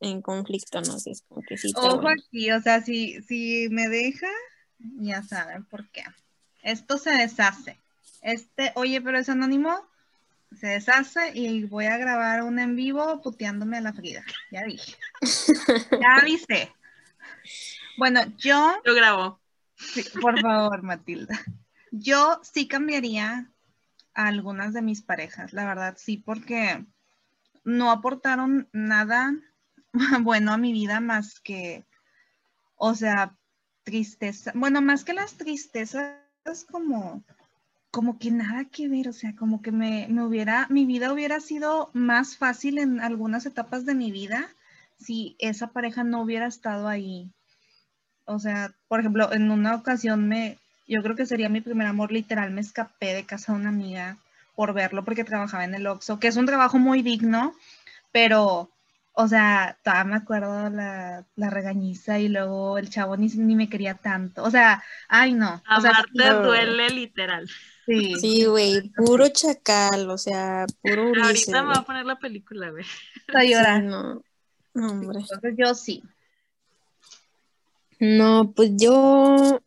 en, 0.00 0.20
conflicto, 0.20 0.80
no 0.80 0.98
sé, 0.98 1.12
es 1.12 1.22
como 1.28 1.42
que 1.42 1.56
sí. 1.56 1.72
Ojo 1.76 2.08
aquí, 2.08 2.50
o 2.50 2.60
sea, 2.60 2.82
si, 2.82 3.22
si 3.22 3.68
me 3.70 3.88
deja, 3.88 4.26
ya 4.80 5.22
saben 5.22 5.64
por 5.66 5.88
qué. 5.90 6.02
Esto 6.64 6.98
se 6.98 7.10
deshace. 7.10 7.78
Este, 8.20 8.72
oye, 8.74 9.00
pero 9.00 9.20
es 9.20 9.28
anónimo, 9.28 9.78
se 10.60 10.66
deshace 10.66 11.30
y 11.34 11.62
voy 11.66 11.86
a 11.86 11.98
grabar 11.98 12.42
un 12.42 12.58
en 12.58 12.74
vivo 12.74 13.22
puteándome 13.22 13.78
a 13.78 13.82
la 13.82 13.92
Frida. 13.92 14.24
Ya 14.50 14.64
dije. 14.64 14.96
ya 16.00 16.16
avisé. 16.20 16.72
Bueno, 17.96 18.22
yo. 18.38 18.80
Lo 18.84 18.94
grabo 18.96 19.41
por 20.20 20.40
favor, 20.40 20.82
Matilda. 20.82 21.38
Yo 21.90 22.40
sí 22.42 22.68
cambiaría 22.68 23.50
a 24.14 24.26
algunas 24.26 24.72
de 24.72 24.82
mis 24.82 25.02
parejas, 25.02 25.52
la 25.52 25.66
verdad, 25.66 25.96
sí, 25.98 26.16
porque 26.16 26.84
no 27.64 27.90
aportaron 27.90 28.68
nada 28.72 29.34
bueno 30.22 30.52
a 30.52 30.58
mi 30.58 30.72
vida 30.72 31.00
más 31.00 31.40
que, 31.40 31.86
o 32.76 32.94
sea, 32.94 33.36
tristeza. 33.84 34.52
Bueno, 34.54 34.80
más 34.80 35.04
que 35.04 35.14
las 35.14 35.34
tristezas, 35.34 36.16
como, 36.70 37.24
como 37.90 38.18
que 38.18 38.30
nada 38.30 38.64
que 38.66 38.88
ver, 38.88 39.08
o 39.08 39.12
sea, 39.12 39.34
como 39.36 39.62
que 39.62 39.72
me, 39.72 40.06
me 40.08 40.24
hubiera, 40.24 40.66
mi 40.70 40.86
vida 40.86 41.12
hubiera 41.12 41.40
sido 41.40 41.90
más 41.92 42.36
fácil 42.36 42.78
en 42.78 43.00
algunas 43.00 43.46
etapas 43.46 43.84
de 43.84 43.94
mi 43.94 44.10
vida 44.10 44.48
si 44.98 45.36
esa 45.38 45.72
pareja 45.72 46.04
no 46.04 46.22
hubiera 46.22 46.46
estado 46.46 46.88
ahí 46.88 47.32
o 48.24 48.38
sea, 48.38 48.72
por 48.88 49.00
ejemplo, 49.00 49.32
en 49.32 49.50
una 49.50 49.74
ocasión 49.74 50.28
me, 50.28 50.58
yo 50.86 51.02
creo 51.02 51.16
que 51.16 51.26
sería 51.26 51.48
mi 51.48 51.60
primer 51.60 51.86
amor, 51.86 52.12
literal, 52.12 52.50
me 52.50 52.60
escapé 52.60 53.14
de 53.14 53.24
casa 53.24 53.52
de 53.52 53.60
una 53.60 53.68
amiga 53.70 54.16
por 54.54 54.74
verlo 54.74 55.04
porque 55.04 55.24
trabajaba 55.24 55.64
en 55.64 55.74
el 55.74 55.86
Oxxo, 55.86 56.18
que 56.18 56.28
es 56.28 56.36
un 56.36 56.46
trabajo 56.46 56.78
muy 56.78 57.02
digno, 57.02 57.54
pero, 58.12 58.70
o 59.12 59.28
sea, 59.28 59.78
todavía 59.82 60.04
me 60.04 60.16
acuerdo 60.16 60.70
la, 60.70 61.24
la 61.36 61.50
regañiza 61.50 62.18
y 62.18 62.28
luego 62.28 62.78
el 62.78 62.90
chavo 62.90 63.16
ni, 63.16 63.28
ni 63.28 63.56
me 63.56 63.68
quería 63.68 63.94
tanto. 63.94 64.42
O 64.42 64.50
sea, 64.50 64.82
ay 65.08 65.32
no. 65.32 65.62
O 65.76 65.80
sea, 65.80 66.04
te 66.14 66.30
duele 66.30 66.90
literal. 66.90 67.48
Sí. 67.86 68.14
Sí, 68.20 68.44
güey, 68.44 68.90
puro 68.90 69.28
chacal, 69.28 70.08
o 70.10 70.18
sea, 70.18 70.66
puro 70.82 71.12
Ahorita 71.24 71.62
me 71.62 71.68
va 71.68 71.80
a 71.80 71.84
poner 71.84 72.06
la 72.06 72.18
película, 72.18 72.70
güey. 72.70 72.84
Está 73.26 73.42
llorando. 73.42 74.22
no. 74.74 74.86
hombre. 74.86 75.20
Entonces 75.20 75.54
yo 75.56 75.74
sí. 75.74 76.02
No, 78.02 78.52
pues 78.56 78.72
yo, 78.76 79.60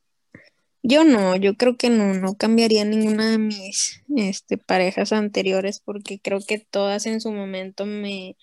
yo 0.83 1.05
no, 1.05 1.37
yo 1.37 1.55
creo 1.55 1.77
que 1.77 1.89
no, 1.89 2.13
no 2.13 2.35
cambiaría 2.35 2.83
ninguna 2.83 3.31
de 3.31 3.37
mis 3.37 4.03
este, 4.17 4.57
parejas 4.57 5.13
anteriores 5.13 5.79
porque 5.79 6.19
creo 6.19 6.39
que 6.45 6.59
todas 6.59 7.05
en 7.05 7.21
su 7.21 7.31
momento 7.31 7.85
me 7.85 8.35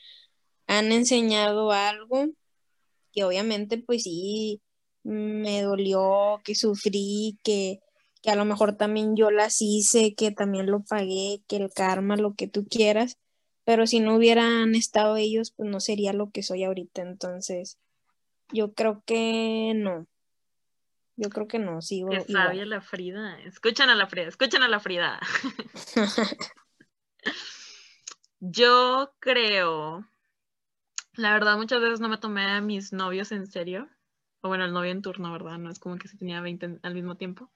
han 0.67 0.93
enseñado 0.93 1.73
algo 1.73 2.29
que 3.13 3.25
obviamente 3.25 3.77
pues 3.77 4.05
sí 4.05 4.63
me 5.05 5.61
dolió, 5.61 6.41
que 6.43 6.55
sufrí, 6.55 7.39
que, 7.45 7.81
que 8.23 8.31
a 8.31 8.37
lo 8.37 8.47
mejor 8.47 8.79
también 8.79 9.15
yo 9.15 9.31
las 9.31 9.61
hice, 9.61 10.15
que 10.15 10.31
también 10.31 10.71
lo 10.71 10.83
pagué, 10.85 11.43
que 11.49 11.57
el 11.57 11.71
karma, 11.71 12.17
lo 12.17 12.33
que 12.35 12.49
tú 12.49 12.67
quieras, 12.67 13.19
pero 13.65 13.87
si 13.87 14.01
no 14.01 14.17
hubieran 14.17 14.75
estado 14.75 15.19
ellos, 15.19 15.53
pues 15.55 15.69
no 15.69 15.81
sería 15.81 16.15
lo 16.15 16.31
que 16.31 16.43
soy 16.43 16.65
ahorita, 16.65 17.03
entonces 17.03 17.79
yo 18.53 18.75
creo 18.75 19.03
que 19.05 19.73
no. 19.75 20.07
Yo 21.17 21.29
creo 21.29 21.47
que 21.47 21.59
no, 21.59 21.83
sigo. 21.83 22.11
Qué 22.11 22.21
sabia 22.21 22.65
la 22.65 22.81
Frida. 22.81 23.39
Escuchan 23.41 23.91
a 23.91 23.95
la 23.95 24.07
Frida, 24.07 24.29
escuchan 24.29 24.63
a 24.63 24.69
la 24.69 24.81
Frida. 24.81 25.21
Yo 28.45 29.15
creo, 29.21 30.05
la 31.15 31.33
verdad, 31.33 31.57
muchas 31.57 31.81
veces 31.81 32.01
no 32.01 32.09
me 32.09 32.19
tomé 32.19 32.51
a 32.51 32.61
mis 32.61 32.93
novios 32.93 33.31
en 33.31 33.47
serio. 33.47 33.89
O 34.41 34.49
bueno, 34.49 34.65
el 34.65 34.73
novio 34.73 34.91
en 34.91 35.03
turno, 35.03 35.31
¿verdad? 35.31 35.59
No 35.59 35.71
es 35.71 35.79
como 35.79 35.97
que 35.97 36.09
se 36.09 36.17
tenía 36.17 36.41
20 36.41 36.81
al 36.83 36.95
mismo 36.95 37.17
tiempo. 37.17 37.53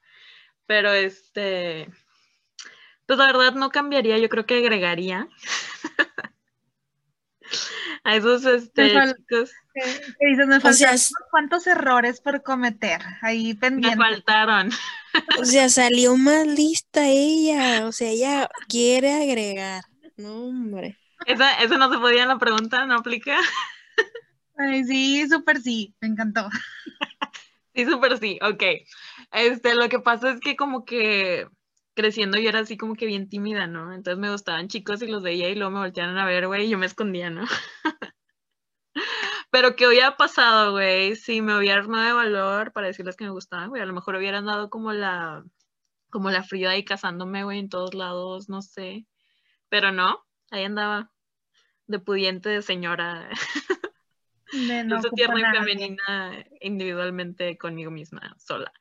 Pero 0.65 0.93
este, 0.93 1.91
pues 3.05 3.19
la 3.19 3.27
verdad 3.27 3.53
no 3.53 3.69
cambiaría, 3.69 4.17
yo 4.17 4.29
creo 4.29 4.45
que 4.45 4.59
agregaría. 4.59 5.27
a 8.07 8.15
esos 8.15 8.45
este, 8.45 8.93
chicos. 8.93 9.51
¿Cuántos 11.29 11.67
errores 11.67 12.21
por 12.21 12.41
cometer 12.41 13.01
ahí 13.21 13.53
pendientes? 13.53 13.97
Me 13.97 14.05
faltaron. 14.05 14.71
O 15.37 15.43
sea, 15.43 15.67
salió 15.67 16.15
más 16.15 16.47
lista 16.47 17.05
ella. 17.05 17.85
O 17.85 17.91
sea, 17.91 18.09
ella 18.09 18.49
quiere 18.69 19.11
agregar. 19.11 19.83
No, 20.15 20.45
hombre. 20.45 20.97
Esa, 21.25 21.61
eso 21.61 21.77
no 21.77 21.91
se 21.91 21.99
podía 21.99 22.23
en 22.23 22.29
la 22.29 22.39
pregunta, 22.39 22.85
¿no 22.85 22.95
aplica? 22.95 23.37
Ay, 24.57 24.85
sí, 24.85 25.27
súper 25.27 25.59
sí, 25.61 25.93
me 25.99 26.07
encantó. 26.07 26.47
sí, 27.75 27.85
súper 27.85 28.17
sí, 28.19 28.39
ok. 28.41 28.63
Este, 29.33 29.75
lo 29.75 29.89
que 29.89 29.99
pasa 29.99 30.31
es 30.31 30.39
que 30.39 30.55
como 30.55 30.85
que 30.85 31.45
creciendo 31.97 32.37
yo 32.37 32.47
era 32.49 32.59
así 32.59 32.77
como 32.77 32.93
que 32.95 33.07
bien 33.07 33.27
tímida, 33.27 33.65
¿no? 33.65 33.91
Entonces 33.91 34.19
me 34.19 34.31
gustaban 34.31 34.67
chicos 34.67 35.01
y 35.01 35.07
los 35.07 35.23
veía 35.23 35.49
y 35.49 35.55
luego 35.55 35.71
me 35.71 35.79
voltearon 35.79 36.17
a 36.17 36.25
ver, 36.25 36.45
güey, 36.45 36.67
y 36.67 36.69
yo 36.69 36.77
me 36.77 36.85
escondía, 36.85 37.31
¿no? 37.31 37.43
Pero 39.49 39.75
¿qué 39.75 39.87
hubiera 39.87 40.15
pasado, 40.15 40.73
güey? 40.73 41.15
Si 41.15 41.41
me 41.41 41.57
hubiera 41.57 41.79
armado 41.79 42.05
de 42.05 42.13
valor 42.13 42.71
para 42.71 42.87
decirles 42.87 43.15
que 43.17 43.23
me 43.23 43.31
gustaban, 43.31 43.69
güey, 43.69 43.81
a 43.81 43.85
lo 43.85 43.93
mejor 43.93 44.15
hubieran 44.15 44.45
dado 44.45 44.69
como 44.69 44.93
la, 44.93 45.43
como 46.11 46.29
la 46.29 46.43
Frida 46.43 46.69
ahí 46.69 46.85
casándome, 46.85 47.43
güey, 47.43 47.57
en 47.59 47.69
todos 47.69 47.95
lados, 47.95 48.47
no 48.47 48.61
sé. 48.61 49.07
Pero 49.67 49.91
no, 49.91 50.23
ahí 50.51 50.65
andaba 50.65 51.11
de 51.87 51.97
pudiente 51.97 52.49
de 52.49 52.61
señora. 52.61 53.27
De 54.51 54.83
no 54.85 55.01
No 55.01 55.09
tierna 55.09 55.39
y 55.39 55.57
femenina 55.57 56.45
individualmente 56.61 57.57
conmigo 57.57 57.89
misma, 57.89 58.35
sola. 58.37 58.71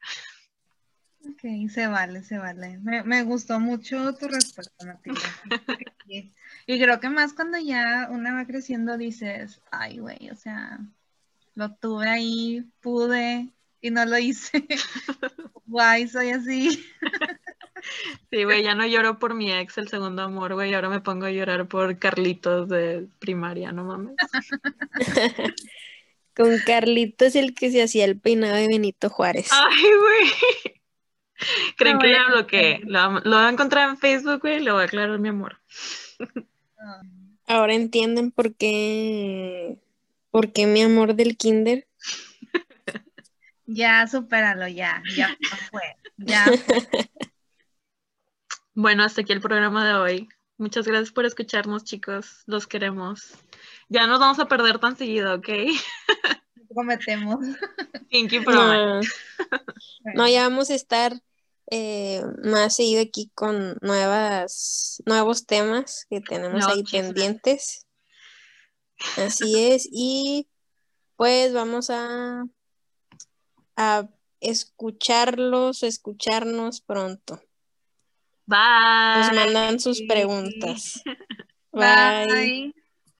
Ok, 1.28 1.70
se 1.70 1.86
vale, 1.86 2.22
se 2.22 2.38
vale. 2.38 2.78
Me, 2.78 3.02
me 3.02 3.22
gustó 3.22 3.58
mucho 3.58 4.14
tu 4.14 4.28
respuesta, 4.28 4.84
Matilda. 4.84 5.20
Y, 6.06 6.32
y 6.66 6.80
creo 6.80 7.00
que 7.00 7.08
más 7.08 7.32
cuando 7.32 7.58
ya 7.58 8.08
una 8.10 8.34
va 8.34 8.46
creciendo 8.46 8.96
dices, 8.96 9.60
ay, 9.70 9.98
güey, 9.98 10.30
o 10.30 10.36
sea, 10.36 10.78
lo 11.54 11.74
tuve 11.74 12.08
ahí, 12.08 12.64
pude 12.80 13.48
y 13.80 13.90
no 13.90 14.04
lo 14.04 14.18
hice. 14.18 14.66
Guay, 15.66 16.08
soy 16.08 16.30
así. 16.30 16.84
Sí, 18.30 18.42
güey, 18.42 18.64
ya 18.64 18.74
no 18.74 18.84
lloro 18.86 19.18
por 19.18 19.34
mi 19.34 19.52
ex, 19.52 19.78
el 19.78 19.88
segundo 19.88 20.22
amor, 20.22 20.54
güey, 20.54 20.74
ahora 20.74 20.88
me 20.88 21.00
pongo 21.00 21.26
a 21.26 21.30
llorar 21.30 21.68
por 21.68 21.98
Carlitos 21.98 22.68
de 22.68 23.06
primaria, 23.20 23.70
no 23.70 23.84
mames. 23.84 24.16
Con 26.34 26.58
Carlitos 26.66 27.36
el 27.36 27.54
que 27.54 27.70
se 27.70 27.82
hacía 27.82 28.06
el 28.06 28.18
peinado 28.18 28.56
de 28.56 28.66
Benito 28.66 29.08
Juárez. 29.08 29.50
Ay, 29.52 29.84
güey. 30.00 30.75
Creen 31.76 31.96
No, 31.96 32.02
que 32.02 32.12
ya 32.12 32.26
bloqueé. 32.28 32.80
Lo, 32.84 33.20
lo 33.20 33.36
voy 33.36 33.46
a 33.46 33.48
encontrar 33.50 33.90
en 33.90 33.98
Facebook, 33.98 34.40
güey, 34.40 34.60
le 34.60 34.72
voy 34.72 34.82
a 34.82 34.84
aclarar 34.84 35.18
mi 35.18 35.28
amor. 35.28 35.60
Ah, 36.78 37.02
Ahora 37.46 37.74
entienden 37.74 38.30
por 38.32 38.54
qué, 38.54 39.78
por 40.30 40.52
qué 40.52 40.66
mi 40.66 40.82
amor 40.82 41.14
del 41.14 41.36
kinder. 41.36 41.86
Ya, 43.68 44.06
supéralo, 44.06 44.68
ya, 44.68 45.02
ya 45.16 45.36
fue, 45.72 45.82
ya 46.18 46.44
fue. 46.44 46.86
Bueno, 48.74 49.04
hasta 49.04 49.22
aquí 49.22 49.32
el 49.32 49.40
programa 49.40 49.86
de 49.88 49.94
hoy. 49.94 50.28
Muchas 50.58 50.86
gracias 50.86 51.10
por 51.10 51.24
escucharnos, 51.24 51.82
chicos. 51.82 52.42
Los 52.46 52.66
queremos. 52.66 53.34
Ya 53.88 54.06
nos 54.06 54.20
vamos 54.20 54.38
a 54.38 54.48
perder 54.48 54.78
tan 54.78 54.96
seguido, 54.96 55.34
¿ok? 55.34 55.48
Prometemos. 56.76 57.38
Pinky 58.10 58.40
Promise. 58.44 59.08
No, 60.04 60.12
no, 60.14 60.28
ya 60.28 60.42
vamos 60.42 60.68
a 60.68 60.74
estar 60.74 61.18
eh, 61.70 62.22
más 62.44 62.76
seguido 62.76 63.00
aquí 63.00 63.30
con 63.34 63.78
nuevas, 63.80 65.02
nuevos 65.06 65.46
temas 65.46 66.06
que 66.10 66.20
tenemos 66.20 66.66
ahí 66.66 66.84
pendientes. 66.84 67.86
Así 69.16 69.72
es, 69.72 69.88
y 69.90 70.48
pues 71.16 71.54
vamos 71.54 71.88
a, 71.88 72.44
a 73.76 74.08
escucharlos, 74.40 75.82
escucharnos 75.82 76.82
pronto. 76.82 77.40
Bye. 78.44 79.18
Nos 79.18 79.32
mandan 79.32 79.80
sus 79.80 80.02
preguntas. 80.02 81.02
Bye. 81.72 82.26
Bye. 82.26 82.85